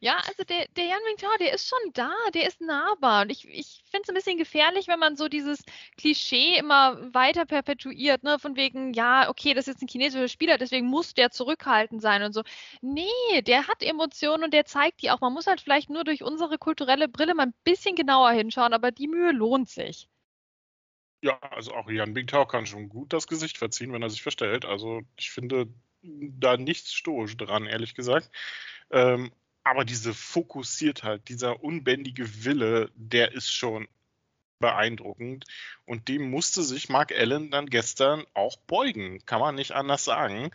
Ja, 0.00 0.16
also 0.28 0.44
der, 0.44 0.66
der 0.76 0.84
Yan 0.84 1.00
Mingtao, 1.06 1.30
der 1.40 1.52
ist 1.54 1.68
schon 1.68 1.78
da, 1.92 2.12
der 2.34 2.46
ist 2.46 2.60
nahbar. 2.60 3.22
Und 3.22 3.30
ich, 3.30 3.48
ich 3.48 3.82
finde 3.90 4.02
es 4.04 4.08
ein 4.08 4.14
bisschen 4.14 4.38
gefährlich, 4.38 4.86
wenn 4.88 4.98
man 4.98 5.16
so 5.16 5.28
dieses 5.28 5.64
Klischee 5.96 6.56
immer 6.56 7.12
weiter 7.14 7.46
perpetuiert, 7.46 8.22
ne, 8.22 8.38
von 8.38 8.56
wegen, 8.56 8.92
ja, 8.94 9.28
okay, 9.28 9.54
das 9.54 9.66
ist 9.66 9.74
jetzt 9.74 9.82
ein 9.82 9.88
chinesischer 9.88 10.28
Spieler, 10.28 10.58
deswegen 10.58 10.86
muss 10.86 11.14
der 11.14 11.30
zurückhaltend 11.30 12.00
sein 12.02 12.22
und 12.22 12.32
so. 12.32 12.42
Nee, 12.80 13.42
der 13.42 13.66
hat 13.68 13.82
Emotionen 13.82 14.44
und 14.44 14.54
der 14.54 14.64
zeigt 14.66 15.02
die 15.02 15.10
auch. 15.10 15.20
Man 15.20 15.32
muss 15.32 15.46
halt 15.46 15.60
vielleicht 15.60 15.90
nur 15.90 16.04
durch 16.04 16.22
unsere 16.22 16.58
kulturelle 16.58 17.08
Brille 17.08 17.34
mal 17.34 17.46
ein 17.46 17.54
bisschen 17.64 17.94
genauer 17.96 18.30
hinschauen, 18.32 18.72
aber 18.72 18.90
die 18.92 19.08
Mühe 19.08 19.32
lohnt 19.32 19.68
sich. 19.68 20.08
Ja, 21.20 21.38
also 21.50 21.74
auch 21.74 21.90
Jan 21.90 22.14
Bingtao 22.14 22.46
kann 22.46 22.66
schon 22.66 22.88
gut 22.88 23.12
das 23.12 23.26
Gesicht 23.26 23.58
verziehen, 23.58 23.92
wenn 23.92 24.02
er 24.02 24.10
sich 24.10 24.22
verstellt. 24.22 24.64
Also 24.64 25.02
ich 25.16 25.30
finde 25.30 25.68
da 26.02 26.56
nichts 26.56 26.92
stoisch 26.94 27.36
dran, 27.36 27.66
ehrlich 27.66 27.94
gesagt. 27.94 28.30
Ähm, 28.90 29.32
aber 29.64 29.84
diese 29.84 30.14
Fokussiertheit, 30.14 31.28
dieser 31.28 31.62
unbändige 31.62 32.44
Wille, 32.44 32.90
der 32.94 33.32
ist 33.32 33.52
schon 33.52 33.88
beeindruckend. 34.60 35.44
Und 35.84 36.08
dem 36.08 36.30
musste 36.30 36.62
sich 36.62 36.88
Mark 36.88 37.12
Allen 37.12 37.50
dann 37.50 37.68
gestern 37.68 38.24
auch 38.34 38.56
beugen, 38.56 39.24
kann 39.26 39.40
man 39.40 39.54
nicht 39.54 39.72
anders 39.72 40.04
sagen. 40.04 40.50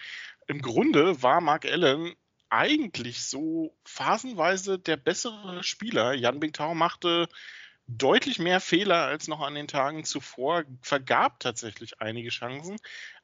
Im 0.48 0.62
Grunde 0.62 1.22
war 1.22 1.42
Mark 1.42 1.66
Allen 1.66 2.14
eigentlich 2.50 3.24
so 3.24 3.76
phasenweise 3.84 4.78
der 4.78 4.98
bessere 4.98 5.64
Spieler. 5.64 6.14
Jan 6.14 6.40
Bingtao 6.40 6.74
machte 6.76 7.28
deutlich 7.88 8.40
mehr 8.40 8.60
Fehler 8.60 9.06
als 9.06 9.28
noch 9.28 9.42
an 9.42 9.56
den 9.56 9.68
Tagen 9.68 10.04
zuvor, 10.06 10.64
vergab 10.82 11.40
tatsächlich 11.40 12.00
einige 12.02 12.30
Chancen. 12.30 12.78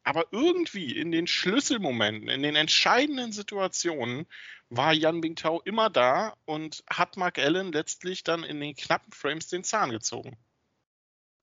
Aber 0.03 0.25
irgendwie 0.31 0.97
in 0.97 1.11
den 1.11 1.27
Schlüsselmomenten, 1.27 2.29
in 2.29 2.41
den 2.43 2.55
entscheidenden 2.55 3.31
Situationen 3.31 4.25
war 4.69 4.93
Jan 4.93 5.21
Bingtao 5.21 5.61
immer 5.65 5.89
da 5.89 6.35
und 6.45 6.83
hat 6.89 7.17
Mark 7.17 7.39
Allen 7.39 7.71
letztlich 7.71 8.23
dann 8.23 8.43
in 8.43 8.59
den 8.59 8.75
knappen 8.75 9.11
Frames 9.11 9.47
den 9.47 9.63
Zahn 9.63 9.91
gezogen. 9.91 10.37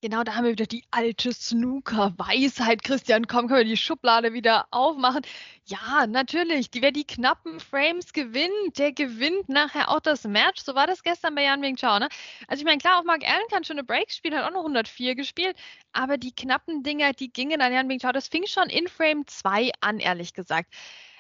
Genau, 0.03 0.23
da 0.25 0.35
haben 0.35 0.45
wir 0.45 0.53
wieder 0.53 0.67
die 0.67 0.85
alte 0.91 1.33
Snooker-Weisheit. 1.33 2.83
Christian, 2.85 3.27
komm, 3.27 3.49
können 3.49 3.61
wir 3.61 3.65
die 3.65 3.77
Schublade 3.79 4.33
wieder 4.35 4.67
aufmachen? 4.71 5.23
Ja, 5.65 6.07
natürlich. 6.07 6.69
Wer 6.75 6.93
die 6.93 7.07
knappen 7.07 7.61
Frames 7.61 8.13
gewinnt, 8.13 8.79
der 8.79 8.93
gewinnt 8.93 9.49
nachher 9.49 9.89
auch 9.91 10.01
das 10.01 10.25
Match. 10.25 10.63
So 10.63 10.75
war 10.75 10.87
das 10.87 11.03
gestern 11.03 11.35
bei 11.35 11.45
Yan 11.45 11.61
Ming 11.61 11.77
Chao. 11.77 11.99
Ne? 11.99 12.09
Also 12.47 12.61
ich 12.61 12.67
meine, 12.67 12.79
klar, 12.79 13.01
auch 13.01 13.05
Mark 13.05 13.25
Allen 13.27 13.49
kann 13.51 13.65
schon 13.65 13.79
eine 13.79 13.85
Breaks 13.87 14.17
spielen, 14.17 14.35
hat 14.37 14.45
auch 14.45 14.53
noch 14.53 14.61
104 14.61 15.15
gespielt. 15.15 15.57
Aber 15.93 16.19
die 16.19 16.35
knappen 16.35 16.83
Dinger, 16.83 17.13
die 17.15 17.33
gingen 17.33 17.61
an 17.63 17.73
Yan 17.73 17.87
Ming 17.87 17.99
Chao. 17.99 18.13
Das 18.13 18.29
fing 18.29 18.47
schon 18.47 18.69
in 18.69 18.89
Frame 18.89 19.27
2 19.27 19.73
an, 19.81 19.99
ehrlich 19.99 20.35
gesagt. 20.35 20.73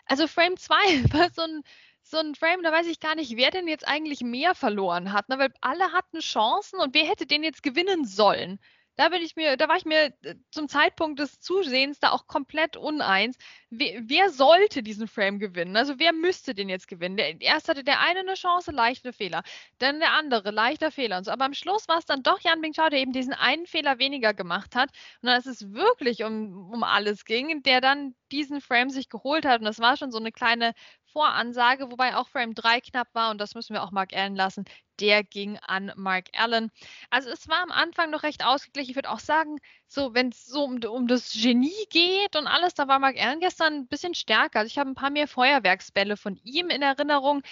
Also 0.05 0.29
Frame 0.29 0.57
2 0.59 0.75
war 1.13 1.31
so 1.31 1.43
ein 1.43 1.63
so 2.11 2.19
ein 2.19 2.35
Frame, 2.35 2.63
da 2.63 2.73
weiß 2.73 2.87
ich 2.87 3.01
gar 3.01 3.15
nicht, 3.15 3.37
wer 3.37 3.51
denn 3.51 3.69
jetzt 3.69 3.87
eigentlich 3.87 4.21
mehr 4.21 4.55
verloren 4.55 5.13
hat, 5.13 5.29
ne? 5.29 5.39
weil 5.39 5.53
alle 5.61 5.93
hatten 5.93 6.21
Chancen 6.21 6.81
und 6.81 6.95
wer 6.95 7.05
hätte 7.05 7.27
den 7.27 7.43
jetzt 7.43 7.63
gewinnen 7.63 8.05
sollen? 8.05 8.59
da 8.97 9.11
bin 9.11 9.23
ich 9.23 9.37
mir, 9.37 9.57
da 9.57 9.69
war 9.69 9.77
ich 9.77 9.85
mir 9.85 10.15
äh, 10.23 10.37
zum 10.51 10.69
Zeitpunkt 10.69 11.19
des 11.21 11.39
Zusehens 11.41 12.01
da 12.01 12.13
auch 12.13 12.27
komplett 12.27 12.77
uneins. 12.77 13.37
Wer, 13.69 14.01
wer 14.05 14.31
sollte 14.31 14.83
diesen 14.83 15.07
Frame 15.07 15.39
gewinnen? 15.39 15.77
Also 15.77 15.99
wer 15.99 16.13
müsste 16.13 16.55
den 16.55 16.71
jetzt 16.71 16.89
gewinnen? 16.89 17.19
Der, 17.19 17.41
erst 17.41 17.69
hatte 17.69 17.85
der 17.85 18.01
eine 18.01 18.21
eine 18.21 18.35
Chance, 18.35 18.73
leichter 18.73 19.13
Fehler. 19.13 19.43
Dann 19.79 20.01
der 20.01 20.13
andere, 20.13 20.51
leichter 20.51 20.91
Fehler 20.91 21.19
und 21.19 21.25
so. 21.25 21.31
Aber 21.31 21.45
am 21.45 21.53
Schluss 21.55 21.89
war 21.89 21.99
es 21.99 22.07
dann 22.07 22.23
doch 22.23 22.41
Jan 22.41 22.63
Bingchao, 22.63 22.89
der 22.89 23.01
eben 23.01 23.13
diesen 23.13 23.35
einen 23.35 23.67
Fehler 23.67 23.99
weniger 23.99 24.33
gemacht 24.33 24.75
hat. 24.75 24.91
Und 25.21 25.29
ist 25.29 25.47
es 25.47 25.73
wirklich 25.73 26.25
um, 26.25 26.73
um 26.73 26.83
alles 26.83 27.27
ging, 27.27 27.63
der 27.63 27.83
dann 27.83 28.15
diesen 28.33 28.63
Frame 28.63 28.89
sich 28.89 29.11
geholt 29.11 29.45
hat. 29.45 29.61
Und 29.61 29.67
das 29.67 29.79
war 29.79 29.99
schon 29.99 30.11
so 30.11 30.19
eine 30.19 30.33
kleine 30.33 30.73
Voransage, 31.17 31.91
wobei 31.91 32.17
auch 32.17 32.29
Frame 32.29 32.55
3 32.55 32.81
knapp 32.81 33.09
war 33.15 33.31
und 33.31 33.41
das 33.41 33.55
müssen 33.55 33.75
wir 33.75 33.83
auch 33.83 33.91
Mark 33.91 34.15
Allen 34.15 34.37
lassen 34.37 34.65
der 35.01 35.25
ging 35.25 35.59
an 35.59 35.93
Mark 35.97 36.29
Allen. 36.33 36.71
Also 37.11 37.31
es 37.31 37.49
war 37.49 37.63
am 37.63 37.71
Anfang 37.71 38.11
noch 38.11 38.23
recht 38.23 38.45
ausgeglichen. 38.45 38.91
Ich 38.91 38.97
würde 38.97 39.11
auch 39.11 39.21
sagen, 39.21 39.59
so 39.89 40.15
wenn 40.15 40.31
es 40.31 40.47
so 40.47 40.65
um, 40.65 40.83
um, 40.85 41.07
das 41.07 41.33
Genie 41.33 41.87
geht 41.91 42.37
und 42.37 42.47
alles, 42.47 42.75
da 42.75 42.89
war 42.89 42.99
Mark 42.99 43.17
Allen 43.19 43.41
gestern 43.41 43.75
ein 43.75 43.89
bisschen 43.89 44.15
stärker. 44.15 44.61
Also 44.61 44.69
ich 44.69 44.79
habe 44.79 44.91
ein 44.91 44.95
paar 44.95 45.11
mehr 45.11 45.29
Feuerwerksbälle 45.29 46.17
von 46.17 46.37
ihm 46.45 46.71
in 46.71 46.83
Erinnerung. 46.83 47.43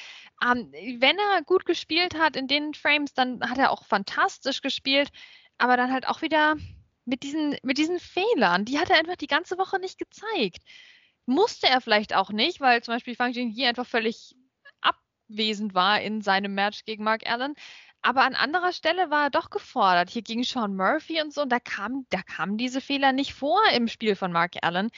Ähm, 0.42 0.71
wenn 0.73 1.18
er 1.18 1.42
gut 1.44 1.64
gespielt 1.66 2.18
hat 2.18 2.37
in 2.37 2.49
den 2.49 2.75
Frames, 2.75 3.14
dann 3.14 3.40
hat 3.49 3.59
er 3.59 3.71
auch 3.71 3.85
fantastisch 3.85 4.62
gespielt, 4.62 5.11
aber 5.59 5.76
dann 5.76 5.92
halt 5.92 6.09
auch 6.09 6.23
wieder 6.23 6.56
mit 7.04 7.23
diesen, 7.23 7.56
mit 7.62 7.78
diesen 7.78 8.00
Fehlern, 8.00 8.64
die 8.64 8.78
hat 8.78 8.90
er 8.90 8.99
einfach 8.99 9.16
die 9.16 9.26
ganze 9.26 9.59
Woche 9.59 9.78
nicht 9.78 9.99
gezeigt. 9.99 10.62
Musste 11.26 11.69
er 11.69 11.81
vielleicht 11.81 12.14
auch 12.14 12.31
nicht, 12.31 12.61
weil 12.61 12.83
zum 12.83 12.95
Beispiel 12.95 13.14
Fang 13.14 13.33
Jingyi 13.33 13.66
einfach 13.66 13.87
völlig 13.87 14.35
abwesend 14.81 15.75
war 15.75 16.00
in 16.00 16.21
seinem 16.21 16.54
Match 16.54 16.85
gegen 16.85 17.04
Mark 17.04 17.26
Allen. 17.26 17.54
Aber 18.02 18.23
an 18.23 18.35
anderer 18.35 18.73
Stelle 18.73 19.11
war 19.11 19.25
er 19.25 19.31
doch 19.31 19.49
gefordert. 19.49 20.11
Hier 20.11 20.23
gegen 20.23 20.45
Sean 20.45 20.76
Murphy 20.76 21.23
und 21.23 21.33
so. 21.33 21.43
Und 21.43 21.49
da 21.50 21.59
kamen 21.59 22.07
da 22.11 22.21
kam 22.23 22.59
diese 22.59 22.83
Fehler 22.83 23.12
nicht 23.12 23.33
vor 23.33 23.61
im 23.75 23.88
Spiel 23.88 24.14
von 24.14 24.31
Mark 24.31 24.57
Allen. 24.62 24.90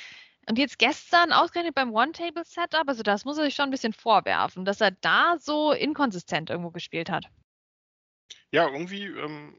Und 0.49 0.59
jetzt 0.59 0.79
gestern 0.79 1.33
ausgerechnet 1.33 1.75
beim 1.75 1.93
One-Table-Setup, 1.93 2.85
also 2.87 3.03
das 3.03 3.25
muss 3.25 3.37
er 3.37 3.45
sich 3.45 3.55
schon 3.55 3.65
ein 3.67 3.73
bisschen 3.73 3.93
vorwerfen, 3.93 4.65
dass 4.65 4.81
er 4.81 4.93
da 4.93 5.37
so 5.39 5.73
inkonsistent 5.73 6.51
irgendwo 6.51 6.71
gespielt 6.71 7.11
hat. 7.11 7.27
Ja, 8.53 8.69
irgendwie, 8.69 9.07
ähm, 9.07 9.57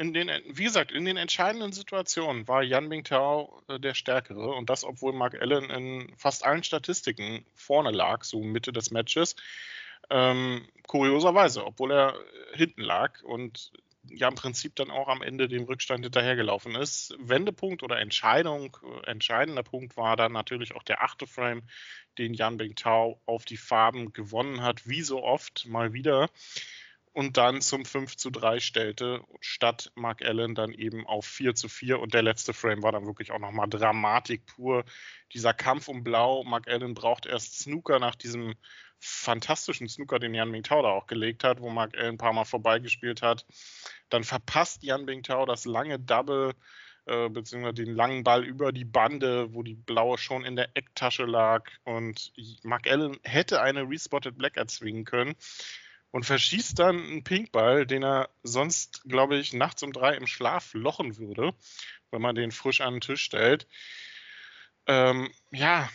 in 0.00 0.14
den, 0.14 0.30
wie 0.46 0.64
gesagt, 0.64 0.92
in 0.92 1.04
den 1.04 1.18
entscheidenden 1.18 1.72
Situationen 1.72 2.48
war 2.48 2.62
Yan 2.62 2.88
Mingtao 2.88 3.62
äh, 3.68 3.78
der 3.78 3.92
Stärkere. 3.92 4.54
Und 4.54 4.70
das, 4.70 4.82
obwohl 4.82 5.12
Mark 5.12 5.38
Allen 5.38 5.68
in 5.68 6.16
fast 6.16 6.42
allen 6.42 6.64
Statistiken 6.64 7.44
vorne 7.54 7.90
lag, 7.90 8.24
so 8.24 8.42
Mitte 8.42 8.72
des 8.72 8.90
Matches. 8.90 9.36
Ähm, 10.08 10.66
kurioserweise, 10.86 11.66
obwohl 11.66 11.92
er 11.92 12.14
hinten 12.54 12.80
lag 12.80 13.22
und 13.22 13.72
ja 14.04 14.28
im 14.28 14.34
Prinzip 14.36 14.74
dann 14.74 14.90
auch 14.90 15.08
am 15.08 15.20
Ende 15.20 15.48
dem 15.48 15.64
Rückstand 15.64 16.02
hinterhergelaufen 16.02 16.76
ist. 16.76 17.14
Wendepunkt 17.18 17.82
oder 17.82 17.98
Entscheidung, 17.98 18.78
entscheidender 19.04 19.62
Punkt 19.62 19.98
war 19.98 20.16
dann 20.16 20.32
natürlich 20.32 20.74
auch 20.74 20.82
der 20.82 21.02
achte 21.02 21.26
Frame, 21.26 21.62
den 22.16 22.32
Jan 22.32 22.56
Bingtao 22.56 23.20
auf 23.26 23.44
die 23.44 23.58
Farben 23.58 24.14
gewonnen 24.14 24.62
hat, 24.62 24.88
wie 24.88 25.02
so 25.02 25.22
oft 25.22 25.66
mal 25.66 25.92
wieder. 25.92 26.30
Und 27.12 27.36
dann 27.36 27.60
zum 27.60 27.84
5 27.84 28.16
zu 28.16 28.30
3 28.30 28.60
stellte, 28.60 29.24
statt 29.40 29.90
Mark 29.96 30.22
Allen 30.22 30.54
dann 30.54 30.72
eben 30.72 31.06
auf 31.06 31.26
4 31.26 31.56
zu 31.56 31.68
4. 31.68 31.98
Und 31.98 32.14
der 32.14 32.22
letzte 32.22 32.54
Frame 32.54 32.84
war 32.84 32.92
dann 32.92 33.06
wirklich 33.06 33.32
auch 33.32 33.40
nochmal 33.40 33.68
Dramatik 33.68 34.46
pur. 34.46 34.84
Dieser 35.34 35.52
Kampf 35.52 35.88
um 35.88 36.04
Blau. 36.04 36.44
Mark 36.44 36.68
Allen 36.68 36.94
braucht 36.94 37.26
erst 37.26 37.58
Snooker 37.58 37.98
nach 37.98 38.14
diesem 38.14 38.54
fantastischen 39.00 39.88
Snooker, 39.88 40.20
den 40.20 40.34
Jan 40.34 40.52
Bingtao 40.52 40.82
da 40.82 40.90
auch 40.90 41.08
gelegt 41.08 41.42
hat, 41.42 41.60
wo 41.60 41.70
Mark 41.70 41.96
Allen 41.96 42.14
ein 42.14 42.18
paar 42.18 42.32
Mal 42.32 42.44
vorbeigespielt 42.44 43.22
hat. 43.22 43.44
Dann 44.08 44.22
verpasst 44.22 44.84
Jan 44.84 45.06
Bingtao 45.06 45.46
das 45.46 45.64
lange 45.64 45.98
Double, 45.98 46.54
äh, 47.06 47.28
beziehungsweise 47.28 47.74
den 47.74 47.94
langen 47.94 48.22
Ball 48.22 48.44
über 48.44 48.70
die 48.70 48.84
Bande, 48.84 49.52
wo 49.52 49.64
die 49.64 49.74
blaue 49.74 50.16
schon 50.16 50.44
in 50.44 50.54
der 50.54 50.68
Ecktasche 50.74 51.24
lag. 51.24 51.68
Und 51.82 52.32
Mark 52.62 52.88
Allen 52.88 53.18
hätte 53.24 53.62
eine 53.62 53.88
Respotted 53.88 54.38
Black 54.38 54.56
erzwingen 54.56 55.04
können 55.04 55.34
und 56.10 56.24
verschießt 56.26 56.78
dann 56.78 56.96
einen 56.98 57.24
Pinkball, 57.24 57.86
den 57.86 58.02
er 58.02 58.30
sonst, 58.42 59.02
glaube 59.04 59.36
ich, 59.36 59.52
nachts 59.52 59.82
um 59.82 59.92
drei 59.92 60.14
im 60.14 60.26
Schlaf 60.26 60.74
lochen 60.74 61.16
würde, 61.18 61.54
wenn 62.10 62.22
man 62.22 62.34
den 62.34 62.52
frisch 62.52 62.80
an 62.80 62.94
den 62.94 63.00
Tisch 63.00 63.22
stellt. 63.22 63.66
Ähm, 64.86 65.32
ja, 65.52 65.88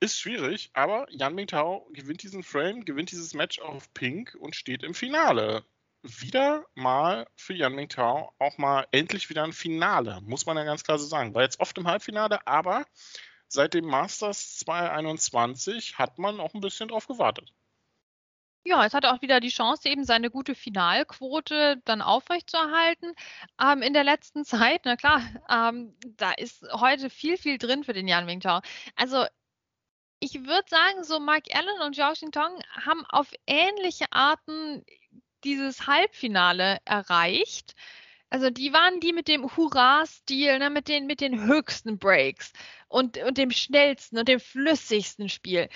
ist 0.00 0.20
schwierig, 0.20 0.70
aber 0.74 1.06
Yan 1.10 1.34
Mingtao 1.34 1.88
gewinnt 1.92 2.22
diesen 2.22 2.44
Frame, 2.44 2.84
gewinnt 2.84 3.10
dieses 3.10 3.34
Match 3.34 3.58
auf 3.58 3.92
Pink 3.94 4.36
und 4.38 4.54
steht 4.54 4.84
im 4.84 4.94
Finale. 4.94 5.64
Wieder 6.02 6.64
mal 6.76 7.26
für 7.34 7.54
Yan 7.54 7.74
Mingtao 7.74 8.32
auch 8.38 8.58
mal 8.58 8.86
endlich 8.92 9.28
wieder 9.28 9.42
ein 9.42 9.52
Finale, 9.52 10.20
muss 10.22 10.46
man 10.46 10.56
ja 10.56 10.62
ganz 10.62 10.84
klar 10.84 11.00
so 11.00 11.06
sagen. 11.06 11.34
War 11.34 11.42
jetzt 11.42 11.58
oft 11.58 11.76
im 11.78 11.88
Halbfinale, 11.88 12.46
aber 12.46 12.86
seit 13.48 13.74
dem 13.74 13.86
Masters 13.86 14.58
2021 14.58 15.98
hat 15.98 16.18
man 16.18 16.38
auch 16.38 16.54
ein 16.54 16.60
bisschen 16.60 16.88
drauf 16.88 17.08
gewartet. 17.08 17.52
Ja, 18.64 18.82
jetzt 18.84 18.94
hat 18.94 19.06
auch 19.06 19.22
wieder 19.22 19.40
die 19.40 19.48
Chance, 19.48 19.88
eben 19.88 20.04
seine 20.04 20.30
gute 20.30 20.54
Finalquote 20.54 21.80
dann 21.84 22.02
aufrechtzuerhalten 22.02 23.14
ähm, 23.62 23.82
in 23.82 23.94
der 23.94 24.04
letzten 24.04 24.44
Zeit. 24.44 24.82
Na 24.84 24.96
klar, 24.96 25.22
ähm, 25.48 25.96
da 26.16 26.32
ist 26.32 26.64
heute 26.72 27.10
viel, 27.10 27.36
viel 27.38 27.58
drin 27.58 27.84
für 27.84 27.92
den 27.92 28.08
Yan 28.08 28.26
Mingtao. 28.26 28.60
Also 28.96 29.24
ich 30.20 30.44
würde 30.46 30.68
sagen, 30.68 31.04
so 31.04 31.20
Mark 31.20 31.44
Allen 31.52 31.80
und 31.86 31.94
Zhao 31.94 32.12
Xintong 32.12 32.60
haben 32.84 33.04
auf 33.06 33.32
ähnliche 33.46 34.06
Arten 34.10 34.84
dieses 35.44 35.86
Halbfinale 35.86 36.78
erreicht. 36.84 37.74
Also 38.30 38.50
die 38.50 38.72
waren 38.72 39.00
die 39.00 39.12
mit 39.12 39.28
dem 39.28 39.56
Hurra-Stil, 39.56 40.58
ne, 40.58 40.70
mit, 40.70 40.88
den, 40.88 41.06
mit 41.06 41.20
den 41.20 41.46
höchsten 41.46 41.98
Breaks 41.98 42.52
und, 42.88 43.16
und 43.18 43.38
dem 43.38 43.50
schnellsten 43.50 44.18
und 44.18 44.28
dem 44.28 44.40
flüssigsten 44.40 45.28
Spiel. 45.28 45.68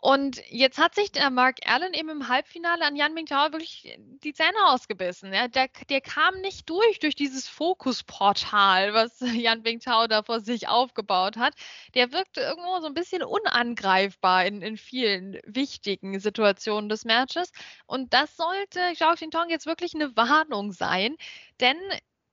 Und 0.00 0.40
jetzt 0.48 0.78
hat 0.78 0.94
sich 0.94 1.10
der 1.10 1.28
Mark 1.30 1.56
Allen 1.66 1.92
eben 1.92 2.08
im 2.08 2.28
Halbfinale 2.28 2.84
an 2.84 2.94
Yan 2.94 3.14
Mingtao 3.14 3.50
wirklich 3.50 3.98
die 3.98 4.32
Zähne 4.32 4.66
ausgebissen. 4.66 5.32
Ja, 5.32 5.48
der, 5.48 5.68
der 5.88 6.00
kam 6.00 6.40
nicht 6.40 6.70
durch, 6.70 7.00
durch 7.00 7.16
dieses 7.16 7.48
Fokusportal, 7.48 8.94
was 8.94 9.18
Yan 9.34 9.62
Mingtao 9.62 10.06
da 10.06 10.22
vor 10.22 10.40
sich 10.40 10.68
aufgebaut 10.68 11.36
hat. 11.36 11.54
Der 11.94 12.12
wirkte 12.12 12.40
irgendwo 12.42 12.78
so 12.80 12.86
ein 12.86 12.94
bisschen 12.94 13.24
unangreifbar 13.24 14.46
in, 14.46 14.62
in 14.62 14.76
vielen 14.76 15.40
wichtigen 15.44 16.20
Situationen 16.20 16.88
des 16.88 17.04
Matches. 17.04 17.50
Und 17.86 18.14
das 18.14 18.36
sollte 18.36 18.80
Zhao 18.96 19.14
Xintong 19.14 19.50
jetzt 19.50 19.66
wirklich 19.66 19.94
eine 19.94 20.16
Warnung 20.16 20.70
sein, 20.72 21.16
denn 21.60 21.76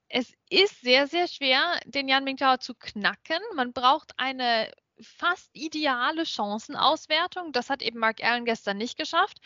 es 0.07 0.33
ist 0.49 0.81
sehr, 0.81 1.07
sehr 1.07 1.27
schwer, 1.27 1.79
den 1.85 2.07
Yan 2.07 2.23
Mingtao 2.23 2.57
zu 2.57 2.75
knacken. 2.75 3.39
Man 3.55 3.73
braucht 3.73 4.13
eine 4.17 4.71
fast 5.01 5.49
ideale 5.53 6.25
Chancenauswertung. 6.25 7.51
Das 7.51 7.69
hat 7.69 7.81
eben 7.81 7.99
Mark 7.99 8.23
Allen 8.23 8.45
gestern 8.45 8.77
nicht 8.77 8.97
geschafft. 8.97 9.39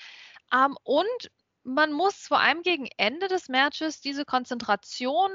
Ähm, 0.53 0.77
und 0.83 1.31
man 1.63 1.91
muss 1.91 2.27
vor 2.27 2.39
allem 2.39 2.61
gegen 2.61 2.87
Ende 2.97 3.27
des 3.27 3.49
Matches 3.49 4.01
diese 4.01 4.25
Konzentration 4.25 5.31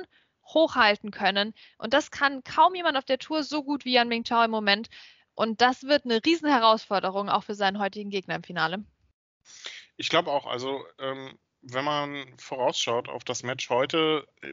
hochhalten 0.47 1.11
können. 1.11 1.55
Und 1.79 1.95
das 1.95 2.11
kann 2.11 2.45
kaum 2.45 2.75
jemand 2.75 2.97
auf 2.97 3.05
der 3.05 3.19
Tour 3.19 3.43
so 3.43 3.63
gut 3.63 3.85
wie 3.85 3.93
Yan 3.93 4.09
Mingchao 4.09 4.43
im 4.43 4.51
Moment. 4.51 4.89
Und 5.35 5.61
das 5.61 5.85
wird 5.85 6.05
eine 6.05 6.25
Riesenherausforderung 6.25 7.29
auch 7.29 7.45
für 7.45 7.55
seinen 7.55 7.79
heutigen 7.79 8.11
Gegner 8.11 8.37
im 8.37 8.45
Finale. 8.45 8.85
Ich 9.97 10.09
glaube 10.09 10.31
auch, 10.31 10.47
also 10.47 10.85
ähm, 10.99 11.39
wenn 11.67 11.85
man 11.85 12.27
vorausschaut 12.39 13.09
auf 13.09 13.25
das 13.25 13.43
Match 13.43 13.71
heute, 13.71 14.27
äh, 14.43 14.53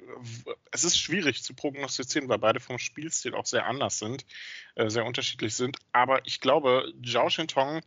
es 0.71 0.83
ist 0.83 0.97
schwierig 0.97 1.43
zu 1.43 1.53
prognostizieren, 1.53 2.29
weil 2.29 2.39
beide 2.39 2.59
vom 2.59 2.79
Spielstil 2.79 3.35
auch 3.35 3.45
sehr 3.45 3.65
anders 3.65 3.99
sind, 3.99 4.25
äh, 4.75 4.89
sehr 4.89 5.05
unterschiedlich 5.05 5.55
sind. 5.55 5.77
Aber 5.91 6.25
ich 6.25 6.39
glaube, 6.39 6.93
Zhao 7.05 7.29
Shintong 7.29 7.81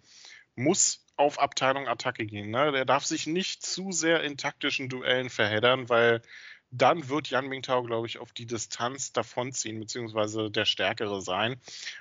muss 0.56 1.04
auf 1.16 1.38
Abteilung 1.38 1.88
Attacke 1.88 2.26
gehen. 2.26 2.50
Ne? 2.50 2.72
Der 2.72 2.84
darf 2.84 3.04
sich 3.04 3.26
nicht 3.26 3.64
zu 3.64 3.92
sehr 3.92 4.22
in 4.22 4.36
taktischen 4.36 4.88
Duellen 4.88 5.30
verheddern, 5.30 5.88
weil 5.88 6.22
dann 6.70 7.08
wird 7.08 7.30
Yan 7.30 7.46
Mingtao, 7.46 7.84
glaube 7.84 8.08
ich, 8.08 8.18
auf 8.18 8.32
die 8.32 8.46
Distanz 8.46 9.12
davonziehen, 9.12 9.78
beziehungsweise 9.78 10.50
der 10.50 10.64
Stärkere 10.64 11.22
sein. 11.22 11.56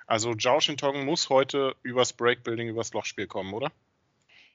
Also 0.07 0.33
Zhao 0.33 0.59
Shintong 0.59 1.05
muss 1.05 1.29
heute 1.29 1.75
übers 1.83 2.13
Breakbuilding, 2.13 2.69
übers 2.69 2.91
Lochspiel 2.93 3.27
kommen, 3.27 3.53
oder? 3.53 3.71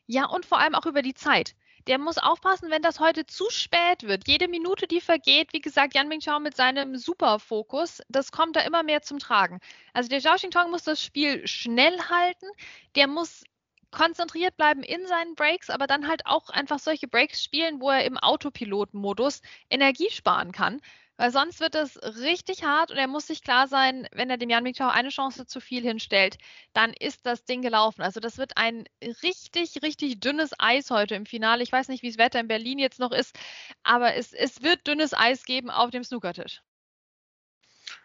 Ja, 0.07 0.27
und 0.27 0.45
vor 0.45 0.59
allem 0.59 0.75
auch 0.75 0.87
über 0.87 1.03
die 1.03 1.15
Zeit 1.15 1.55
der 1.89 1.99
muss 1.99 2.19
aufpassen, 2.19 2.71
wenn 2.71 2.83
das 2.83 3.01
heute 3.01 3.25
zu 3.27 3.49
spät 3.51 4.03
wird. 4.03 4.29
Jede 4.29 4.47
Minute, 4.47 4.87
die 4.87 5.01
vergeht, 5.01 5.55
wie 5.55 5.61
gesagt, 5.61 5.95
Yan 5.95 6.09
Mingchao 6.09 6.39
mit 6.39 6.55
seinem 6.55 6.97
Superfokus, 6.97 8.03
das 8.09 8.31
kommt 8.31 8.57
da 8.57 8.61
immer 8.61 8.83
mehr 8.83 9.01
zum 9.01 9.19
Tragen. 9.19 9.59
Also 9.95 10.11
der 10.11 10.21
Zhao 10.21 10.37
Xingtong 10.37 10.71
muss 10.71 10.85
das 10.85 11.03
Spiel 11.03 11.47
schnell 11.49 11.99
halten, 12.11 12.47
der 12.95 13.07
muss 13.07 13.43
konzentriert 13.91 14.57
bleiben 14.59 14.83
in 14.83 15.07
seinen 15.07 15.35
Breaks, 15.35 15.71
aber 15.71 15.87
dann 15.87 16.09
halt 16.09 16.27
auch 16.27 16.51
einfach 16.51 16.79
solche 16.79 17.09
Breaks 17.09 17.43
spielen, 17.43 17.81
wo 17.81 17.89
er 17.89 18.05
im 18.05 18.19
Autopilotenmodus 18.19 19.41
Energie 19.71 20.11
sparen 20.11 20.53
kann. 20.53 20.83
Weil 21.19 21.33
sonst 21.33 21.59
wird 21.59 21.75
es 21.75 21.99
richtig 22.21 22.63
hart 22.63 22.93
und 22.93 22.97
er 22.97 23.09
muss 23.09 23.27
sich 23.27 23.43
klar 23.43 23.67
sein, 23.67 24.07
wenn 24.13 24.31
er 24.31 24.37
dem 24.37 24.51
Jan 24.51 24.63
Mikau 24.63 24.87
eine 24.87 25.09
Chance 25.09 25.47
zu 25.47 25.61
viel 25.61 25.83
hinstellt, 25.83 26.39
dann 26.73 26.93
ist 26.93 27.27
das 27.27 27.45
Ding 27.45 27.61
gelaufen. 27.61 28.03
Also 28.03 28.21
das 28.21 28.39
wird 28.39 28.57
ein 28.57 28.85
richtig, 29.25 29.83
richtig 29.83 30.21
dünnes 30.21 30.53
Eis 30.61 30.93
heute 30.93 31.17
im 31.17 31.27
Finale. 31.27 31.65
Ich 31.65 31.73
weiß 31.73 31.89
nicht, 31.89 32.05
wie 32.05 32.09
das 32.09 32.19
Wetter 32.19 32.39
in 32.39 32.47
Berlin 32.47 32.79
jetzt 32.79 33.01
noch 33.01 33.11
ist, 33.11 33.37
aber 33.83 34.15
es, 34.15 34.33
es 34.33 34.63
wird 34.63 34.87
dünnes 34.87 35.13
Eis 35.13 35.45
geben 35.45 35.71
auf 35.71 35.91
dem 35.91 36.05
Snookertisch. 36.05 36.63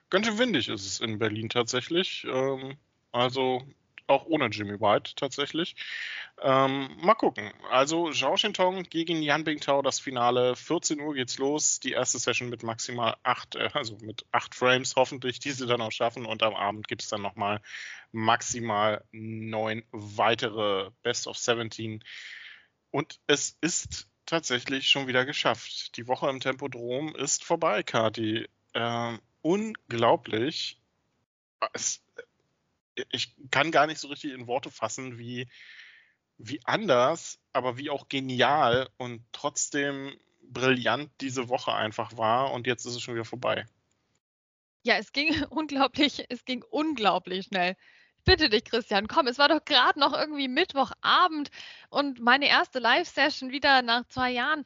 Ganz 0.09 0.25
schön 0.25 0.39
windig 0.39 0.67
ist 0.67 0.85
es 0.85 0.99
in 0.99 1.19
Berlin 1.19 1.49
tatsächlich. 1.49 2.25
Ähm, 2.27 2.77
also 3.11 3.61
auch 4.07 4.25
ohne 4.25 4.47
Jimmy 4.47 4.79
White 4.79 5.15
tatsächlich. 5.15 5.75
Ähm, 6.41 6.89
mal 7.01 7.15
gucken. 7.15 7.51
Also 7.69 8.11
Zhao 8.11 8.37
Shintong 8.37 8.83
gegen 8.83 9.21
Yan 9.21 9.43
Bingtao 9.43 9.81
das 9.81 9.99
Finale. 9.99 10.55
14 10.55 10.99
Uhr 10.99 11.13
geht's 11.13 11.37
los. 11.37 11.79
Die 11.79 11.91
erste 11.91 12.19
Session 12.19 12.49
mit 12.49 12.63
maximal 12.63 13.15
acht, 13.23 13.55
äh, 13.55 13.69
also 13.73 13.97
mit 14.01 14.25
acht 14.31 14.55
Frames 14.55 14.95
hoffentlich, 14.95 15.39
die 15.39 15.51
sie 15.51 15.67
dann 15.67 15.81
auch 15.81 15.91
schaffen. 15.91 16.25
Und 16.25 16.43
am 16.43 16.55
Abend 16.55 16.87
gibt 16.87 17.01
es 17.01 17.09
dann 17.09 17.21
nochmal 17.21 17.61
maximal 18.11 19.03
neun 19.11 19.83
weitere 19.91 20.91
Best 21.01 21.27
of 21.27 21.37
17. 21.37 22.03
Und 22.91 23.19
es 23.27 23.57
ist 23.61 24.07
tatsächlich 24.25 24.89
schon 24.89 25.07
wieder 25.07 25.25
geschafft. 25.25 25.97
Die 25.97 26.07
Woche 26.07 26.29
im 26.29 26.39
Tempodrom 26.39 27.15
ist 27.15 27.43
vorbei, 27.43 27.83
Kati. 27.83 28.47
Äh, 28.73 29.17
unglaublich. 29.41 30.79
Es, 31.73 32.03
ich 33.11 33.35
kann 33.51 33.71
gar 33.71 33.87
nicht 33.87 33.99
so 33.99 34.07
richtig 34.07 34.31
in 34.33 34.47
Worte 34.47 34.71
fassen, 34.71 35.17
wie, 35.17 35.47
wie 36.37 36.59
anders, 36.65 37.39
aber 37.53 37.77
wie 37.77 37.89
auch 37.89 38.09
genial 38.09 38.89
und 38.97 39.23
trotzdem 39.31 40.17
brillant 40.41 41.11
diese 41.21 41.49
Woche 41.49 41.73
einfach 41.73 42.17
war 42.17 42.51
und 42.51 42.67
jetzt 42.67 42.85
ist 42.85 42.95
es 42.95 43.01
schon 43.01 43.15
wieder 43.15 43.25
vorbei. 43.25 43.65
Ja, 44.83 44.95
es 44.97 45.11
ging 45.11 45.29
unglaublich, 45.49 46.25
es 46.29 46.45
ging 46.45 46.63
unglaublich 46.69 47.45
schnell. 47.45 47.75
Bitte 48.25 48.49
dich, 48.49 48.63
Christian, 48.63 49.07
komm, 49.07 49.27
es 49.27 49.37
war 49.37 49.49
doch 49.49 49.65
gerade 49.65 49.99
noch 49.99 50.13
irgendwie 50.13 50.47
Mittwochabend 50.47 51.49
und 51.89 52.21
meine 52.21 52.47
erste 52.47 52.79
Live-Session 52.79 53.51
wieder 53.51 53.81
nach 53.81 54.07
zwei 54.07 54.31
Jahren. 54.31 54.63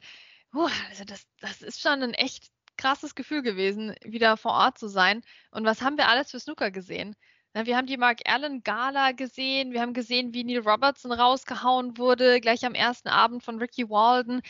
Puh, 0.52 0.68
also 0.88 1.04
das, 1.04 1.26
das 1.40 1.62
ist 1.62 1.80
schon 1.80 2.02
ein 2.02 2.14
echt 2.14 2.50
krasses 2.76 3.16
Gefühl 3.16 3.42
gewesen, 3.42 3.96
wieder 4.04 4.36
vor 4.36 4.52
Ort 4.52 4.78
zu 4.78 4.88
sein. 4.88 5.22
Und 5.50 5.64
was 5.64 5.82
haben 5.82 5.96
wir 5.98 6.08
alles 6.08 6.30
für 6.30 6.38
Snooker 6.38 6.70
gesehen? 6.70 7.16
Wir 7.54 7.76
haben 7.76 7.86
die 7.86 7.96
Mark 7.96 8.20
Allen 8.26 8.62
Gala 8.62 9.12
gesehen. 9.12 9.72
Wir 9.72 9.80
haben 9.80 9.94
gesehen, 9.94 10.34
wie 10.34 10.44
Neil 10.44 10.60
Robertson 10.60 11.12
rausgehauen 11.12 11.96
wurde, 11.96 12.40
gleich 12.40 12.64
am 12.64 12.74
ersten 12.74 13.08
Abend 13.08 13.42
von 13.42 13.58
Ricky 13.58 13.88
Walden. 13.88 14.42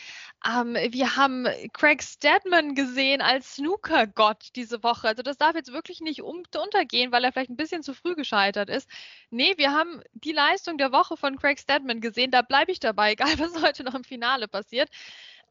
Ähm, 0.45 0.75
wir 0.75 1.15
haben 1.15 1.47
Craig 1.73 2.03
Stedman 2.03 2.75
gesehen 2.75 3.21
als 3.21 3.55
Snooker-Gott 3.55 4.49
diese 4.55 4.83
Woche. 4.83 5.07
Also 5.07 5.23
das 5.23 5.37
darf 5.37 5.55
jetzt 5.55 5.71
wirklich 5.71 6.01
nicht 6.01 6.21
um 6.21 6.43
untergehen, 6.55 7.11
weil 7.11 7.23
er 7.23 7.31
vielleicht 7.31 7.49
ein 7.49 7.55
bisschen 7.55 7.83
zu 7.83 7.93
früh 7.93 8.15
gescheitert 8.15 8.69
ist. 8.69 8.89
Nee, 9.29 9.53
wir 9.57 9.71
haben 9.71 10.01
die 10.13 10.33
Leistung 10.33 10.77
der 10.77 10.91
Woche 10.91 11.17
von 11.17 11.37
Craig 11.37 11.59
Stedman 11.59 12.01
gesehen. 12.01 12.31
Da 12.31 12.41
bleibe 12.41 12.71
ich 12.71 12.79
dabei, 12.79 13.11
egal 13.13 13.39
was 13.39 13.61
heute 13.61 13.83
noch 13.83 13.95
im 13.95 14.03
Finale 14.03 14.47
passiert. 14.47 14.89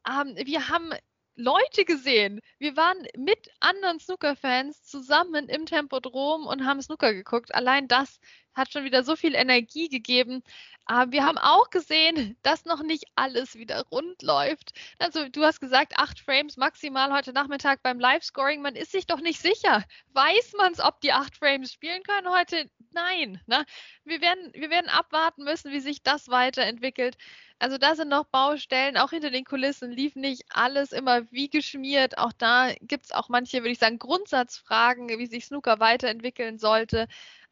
Ähm, 0.07 0.35
wir 0.45 0.69
haben 0.69 0.91
Leute 1.39 1.85
gesehen. 1.85 2.41
Wir 2.57 2.75
waren 2.75 2.97
mit 3.17 3.49
anderen 3.61 3.97
Snooker-Fans 3.97 4.83
zusammen 4.83 5.47
im 5.47 5.65
Tempodrom 5.65 6.45
und 6.45 6.65
haben 6.65 6.81
Snooker 6.81 7.13
geguckt. 7.13 7.55
Allein 7.55 7.87
das 7.87 8.19
hat 8.53 8.71
schon 8.71 8.83
wieder 8.83 9.03
so 9.03 9.15
viel 9.15 9.35
Energie 9.35 9.89
gegeben. 9.89 10.43
Aber 10.85 11.11
wir 11.11 11.23
haben 11.23 11.37
auch 11.37 11.69
gesehen, 11.69 12.35
dass 12.43 12.65
noch 12.65 12.81
nicht 12.81 13.05
alles 13.15 13.55
wieder 13.55 13.85
rund 13.91 14.21
läuft. 14.23 14.73
Also 14.97 15.29
du 15.29 15.43
hast 15.43 15.59
gesagt, 15.59 15.93
acht 15.97 16.19
Frames 16.19 16.57
maximal 16.57 17.13
heute 17.13 17.31
Nachmittag 17.31 17.83
beim 17.83 17.99
Live-Scoring. 17.99 18.61
Man 18.61 18.75
ist 18.75 18.91
sich 18.91 19.05
doch 19.05 19.21
nicht 19.21 19.39
sicher. 19.39 19.83
Weiß 20.13 20.53
man 20.57 20.73
es, 20.73 20.79
ob 20.79 20.99
die 21.01 21.13
acht 21.13 21.37
Frames 21.37 21.71
spielen 21.71 22.01
können 22.03 22.29
heute? 22.29 22.69
Nein. 22.91 23.39
Ne? 23.45 23.65
Wir, 24.03 24.19
werden, 24.21 24.51
wir 24.53 24.69
werden 24.71 24.89
abwarten 24.89 25.43
müssen, 25.43 25.71
wie 25.71 25.79
sich 25.79 26.01
das 26.01 26.27
weiterentwickelt. 26.29 27.17
Also 27.59 27.77
da 27.77 27.93
sind 27.93 28.07
noch 28.07 28.23
Baustellen, 28.23 28.97
auch 28.97 29.09
hinter 29.09 29.31
den 29.31 29.43
Kulissen 29.43 29.91
lief 29.91 30.15
nicht 30.15 30.43
alles 30.49 30.93
immer 30.93 31.29
wie 31.29 31.49
geschmiert. 31.49 32.17
Auch 32.17 32.31
da 32.31 32.73
gibt 32.79 33.05
es 33.05 33.11
auch 33.11 33.27
manche, 33.27 33.57
würde 33.57 33.71
ich 33.71 33.79
sagen, 33.79 33.99
Grundsatzfragen, 33.99 35.09
wie 35.09 35.25
sich 35.27 35.45
Snooker 35.45 35.79
weiterentwickeln 35.81 36.57
sollte 36.57 37.07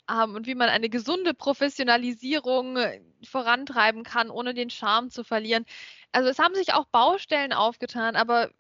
ähm, 0.10 0.36
und 0.36 0.48
wie 0.48 0.56
man 0.56 0.70
eine 0.70 0.90
gesunde 0.90 1.34
Professionalisierung 1.34 2.78
äh, 2.78 3.02
vorantreiben 3.24 4.04
kann, 4.04 4.30
ohne 4.30 4.54
den 4.54 4.70
Charme 4.70 5.10
zu 5.10 5.24
verlieren. 5.24 5.66
Also 6.12 6.30
es 6.30 6.40
haben 6.40 6.56
sich 6.56 6.74
auch 6.74 6.86
Baustellen 6.86 7.54
aufgetan, 7.54 8.16
aber 8.16 8.52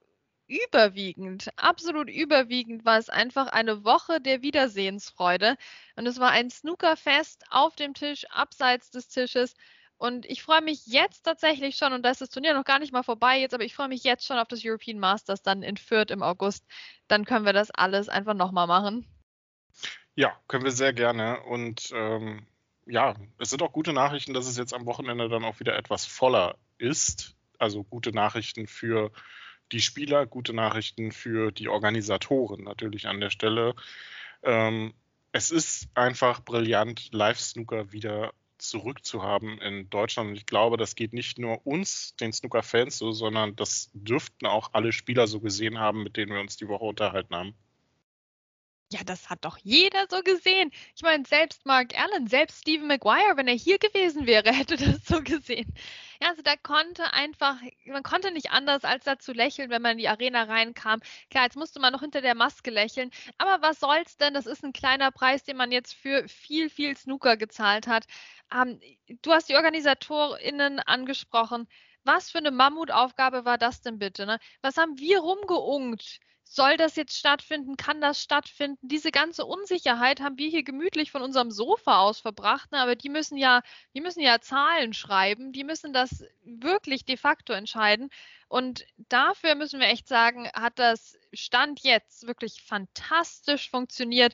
überwiegend, 0.48 1.50
absolut 1.58 2.10
überwiegend 2.10 2.86
war 2.86 2.98
es 2.98 3.10
einfach 3.10 3.48
eine 3.48 3.84
Woche 3.84 4.22
der 4.22 4.42
Wiedersehensfreude. 4.42 5.58
Und 5.96 6.08
es 6.08 6.20
war 6.20 6.32
ein 6.32 6.50
Snookerfest 6.50 7.44
auf 7.50 7.76
dem 7.76 7.94
Tisch, 7.94 8.26
abseits 8.30 8.90
des 8.92 9.10
Tisches. 9.10 9.56
Und 9.98 10.26
ich 10.26 10.44
freue 10.44 10.62
mich 10.62 10.86
jetzt 10.86 11.24
tatsächlich 11.24 11.76
schon, 11.76 11.92
und 11.94 12.04
da 12.04 12.12
ist 12.12 12.22
das 12.22 12.30
Turnier 12.30 12.54
noch 12.54 12.66
gar 12.66 12.80
nicht 12.80 12.94
mal 12.94 13.04
vorbei 13.04 13.40
jetzt, 13.40 13.54
aber 13.54 13.64
ich 13.64 13.76
freue 13.76 13.88
mich 13.88 14.04
jetzt 14.04 14.26
schon 14.26 14.38
auf 14.38 14.48
das 14.48 14.62
European 14.64 15.00
Masters 15.00 15.42
dann 15.42 15.64
in 15.64 15.76
Fürth 15.78 16.12
im 16.12 16.22
August. 16.24 16.66
Dann 17.08 17.26
können 17.26 17.46
wir 17.46 17.54
das 17.54 17.72
alles 17.72 18.08
einfach 18.10 18.36
nochmal 18.36 18.68
machen. 18.68 19.17
Ja, 20.18 20.36
können 20.48 20.64
wir 20.64 20.72
sehr 20.72 20.94
gerne. 20.94 21.42
Und 21.42 21.92
ähm, 21.94 22.48
ja, 22.88 23.16
es 23.38 23.52
sind 23.52 23.62
auch 23.62 23.72
gute 23.72 23.94
Nachrichten, 23.94 24.34
dass 24.34 24.48
es 24.48 24.58
jetzt 24.58 24.74
am 24.74 24.88
Wochenende 24.88 25.30
dann 25.30 25.46
auch 25.46 25.60
wieder 25.60 25.78
etwas 25.78 26.08
voller 26.08 26.58
ist. 26.80 27.36
also 27.60 27.84
gute 27.84 28.12
Nachrichten 28.12 28.68
für 28.68 29.12
die 29.72 29.82
Spieler, 29.82 30.26
gute 30.26 30.54
Nachrichten 30.54 31.12
für 31.12 31.52
die 31.52 31.68
Organisatoren 31.70 32.64
natürlich 32.64 33.08
an 33.08 33.20
der 33.20 33.30
Stelle. 33.30 33.76
Ähm, 34.42 34.96
es 35.34 35.52
ist 35.52 35.88
einfach 35.94 36.42
brillant, 36.44 37.14
Live-Snooker 37.14 37.92
wieder 37.92 38.34
zurückzuhaben 38.58 39.60
in 39.60 39.90
Deutschland. 39.92 40.30
Und 40.32 40.36
ich 40.36 40.48
glaube, 40.48 40.78
das 40.78 40.96
geht 40.96 41.14
nicht 41.14 41.38
nur 41.38 41.66
uns, 41.68 42.16
den 42.16 42.34
Snooker-Fans, 42.34 42.98
so, 42.98 43.12
sondern 43.12 43.56
das 43.56 43.92
dürften 43.94 44.48
auch 44.48 44.72
alle 44.74 44.92
Spieler 44.94 45.28
so 45.28 45.40
gesehen 45.42 45.78
haben, 45.80 46.02
mit 46.02 46.18
denen 46.18 46.32
wir 46.34 46.42
uns 46.42 46.58
die 46.58 46.68
Woche 46.68 46.86
unterhalten 46.86 47.36
haben. 47.36 47.56
Ja, 48.92 49.04
das 49.04 49.30
hat 49.30 49.44
doch 49.44 49.58
jeder 49.64 50.08
so 50.10 50.22
gesehen. 50.24 50.72
Ich 50.96 51.02
meine, 51.02 51.26
selbst 51.26 51.66
Mark 51.66 51.94
Allen, 52.00 52.28
selbst 52.28 52.62
Stephen 52.62 52.88
Maguire, 52.88 53.36
wenn 53.36 53.48
er 53.50 53.54
hier 53.54 53.80
gewesen 53.80 54.26
wäre, 54.26 54.52
hätte 54.54 54.78
das 54.78 55.06
so 55.06 55.22
gesehen. 55.22 55.74
Ja, 56.22 56.30
also 56.30 56.42
da 56.42 56.56
konnte 56.56 57.12
einfach, 57.14 57.58
man 57.86 58.04
konnte 58.04 58.32
nicht 58.32 58.52
anders, 58.52 58.86
als 58.86 59.04
da 59.04 59.20
zu 59.20 59.34
lächeln, 59.34 59.70
wenn 59.70 59.82
man 59.82 59.94
in 59.94 59.98
die 59.98 60.08
Arena 60.08 60.44
reinkam. 60.44 61.02
Klar, 61.30 61.44
jetzt 61.46 61.58
musste 61.58 61.82
man 61.82 61.92
noch 61.92 62.00
hinter 62.02 62.22
der 62.22 62.34
Maske 62.36 62.72
lächeln. 62.72 63.12
Aber 63.38 63.62
was 63.62 63.80
soll's 63.82 64.16
denn? 64.18 64.34
Das 64.34 64.46
ist 64.46 64.64
ein 64.64 64.72
kleiner 64.74 65.12
Preis, 65.12 65.44
den 65.44 65.58
man 65.58 65.72
jetzt 65.74 65.94
für 65.94 66.26
viel, 66.30 66.70
viel 66.70 66.96
Snooker 66.96 67.36
gezahlt 67.36 67.88
hat. 67.88 68.06
Ähm, 68.54 68.80
du 69.22 69.34
hast 69.34 69.50
die 69.50 69.56
OrganisatorInnen 69.56 70.80
angesprochen. 70.80 71.68
Was 72.06 72.32
für 72.32 72.38
eine 72.38 72.52
Mammutaufgabe 72.52 73.44
war 73.44 73.58
das 73.58 73.82
denn 73.82 74.00
bitte? 74.00 74.26
Ne? 74.26 74.40
Was 74.62 74.78
haben 74.78 74.98
wir 74.98 75.20
rumgeungt? 75.20 76.20
Soll 76.56 76.78
das 76.78 76.96
jetzt 76.96 77.18
stattfinden? 77.18 77.78
Kann 77.78 78.02
das 78.02 78.22
stattfinden? 78.22 78.88
Diese 78.88 79.12
ganze 79.12 79.46
Unsicherheit 79.46 80.20
haben 80.22 80.38
wir 80.38 80.50
hier 80.50 80.64
gemütlich 80.64 81.12
von 81.12 81.22
unserem 81.22 81.52
Sofa 81.52 82.00
aus 82.00 82.20
verbracht, 82.20 82.72
ne? 82.72 82.80
aber 82.80 82.96
die 82.96 83.10
müssen 83.10 83.38
ja, 83.38 83.62
die 83.94 84.02
müssen 84.02 84.22
ja 84.22 84.40
Zahlen 84.40 84.94
schreiben, 84.94 85.52
die 85.52 85.64
müssen 85.64 85.94
das 85.94 86.24
wirklich 86.44 87.06
de 87.06 87.18
facto 87.18 87.54
entscheiden. 87.54 88.10
Und 88.50 88.86
dafür 89.10 89.56
müssen 89.56 89.80
wir 89.80 89.88
echt 89.88 90.08
sagen, 90.08 90.50
hat 90.54 90.80
das 90.80 91.18
Stand 91.34 91.82
jetzt 91.82 92.28
wirklich 92.28 92.64
fantastisch 92.64 93.70
funktioniert. 93.70 94.34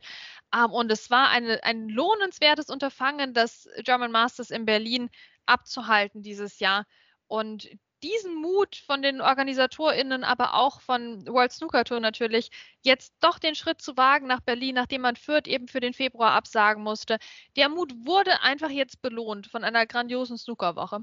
Um, 0.53 0.71
und 0.71 0.91
es 0.91 1.09
war 1.09 1.29
eine, 1.29 1.63
ein 1.63 1.89
lohnenswertes 1.89 2.69
Unterfangen, 2.69 3.33
das 3.33 3.67
German 3.83 4.11
Masters 4.11 4.51
in 4.51 4.65
Berlin 4.65 5.09
abzuhalten 5.45 6.21
dieses 6.21 6.59
Jahr. 6.59 6.85
Und 7.27 7.69
diesen 8.03 8.35
Mut 8.35 8.75
von 8.75 9.01
den 9.01 9.21
OrganisatorInnen, 9.21 10.23
aber 10.23 10.55
auch 10.55 10.81
von 10.81 11.25
World 11.25 11.51
Snooker 11.51 11.85
Tour 11.85 11.99
natürlich, 11.99 12.51
jetzt 12.81 13.13
doch 13.21 13.39
den 13.39 13.55
Schritt 13.55 13.81
zu 13.81 13.95
wagen 13.97 14.27
nach 14.27 14.41
Berlin, 14.41 14.75
nachdem 14.75 15.01
man 15.01 15.15
Fürth 15.15 15.47
eben 15.47 15.67
für 15.67 15.79
den 15.79 15.93
Februar 15.93 16.31
absagen 16.31 16.83
musste. 16.83 17.17
Der 17.55 17.69
Mut 17.69 17.93
wurde 18.05 18.41
einfach 18.41 18.69
jetzt 18.69 19.01
belohnt 19.01 19.47
von 19.47 19.63
einer 19.63 19.85
grandiosen 19.85 20.37
Snookerwoche. 20.37 20.99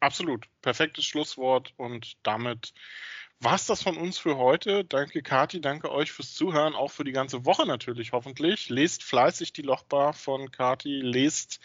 Absolut. 0.00 0.46
Perfektes 0.62 1.04
Schlusswort 1.04 1.72
und 1.76 2.16
damit 2.22 2.72
war 3.42 3.54
es 3.54 3.66
das 3.66 3.82
von 3.82 3.96
uns 3.96 4.18
für 4.18 4.36
heute. 4.36 4.84
Danke, 4.84 5.22
Kati. 5.22 5.60
Danke 5.60 5.90
euch 5.90 6.12
fürs 6.12 6.34
Zuhören, 6.34 6.74
auch 6.74 6.90
für 6.90 7.04
die 7.04 7.12
ganze 7.12 7.46
Woche 7.46 7.66
natürlich, 7.66 8.12
hoffentlich. 8.12 8.68
Lest 8.68 9.02
fleißig 9.02 9.52
die 9.52 9.62
Lochbar 9.62 10.12
von 10.12 10.50
Kati, 10.50 11.00
lest 11.00 11.60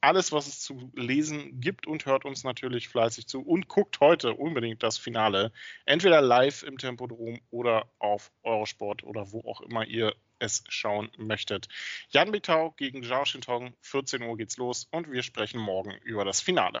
alles, 0.00 0.32
was 0.32 0.46
es 0.46 0.60
zu 0.60 0.90
lesen 0.94 1.60
gibt 1.60 1.86
und 1.86 2.06
hört 2.06 2.24
uns 2.24 2.44
natürlich 2.44 2.88
fleißig 2.88 3.26
zu 3.26 3.40
und 3.40 3.68
guckt 3.68 4.00
heute 4.00 4.34
unbedingt 4.34 4.82
das 4.82 4.98
Finale. 4.98 5.52
Entweder 5.84 6.20
live 6.20 6.62
im 6.62 6.78
Tempodrom 6.78 7.40
oder 7.50 7.90
auf 7.98 8.30
Eurosport 8.42 9.04
oder 9.04 9.32
wo 9.32 9.40
auch 9.40 9.60
immer 9.60 9.86
ihr 9.86 10.14
es 10.38 10.64
schauen 10.68 11.10
möchtet. 11.16 11.68
Jan 12.10 12.30
Bitau 12.30 12.72
gegen 12.72 13.02
Zhao 13.02 13.24
Shintong, 13.24 13.74
14 13.80 14.22
Uhr 14.22 14.36
geht's 14.36 14.56
los 14.58 14.86
und 14.90 15.10
wir 15.10 15.22
sprechen 15.22 15.60
morgen 15.60 15.92
über 16.04 16.24
das 16.24 16.40
Finale. 16.40 16.80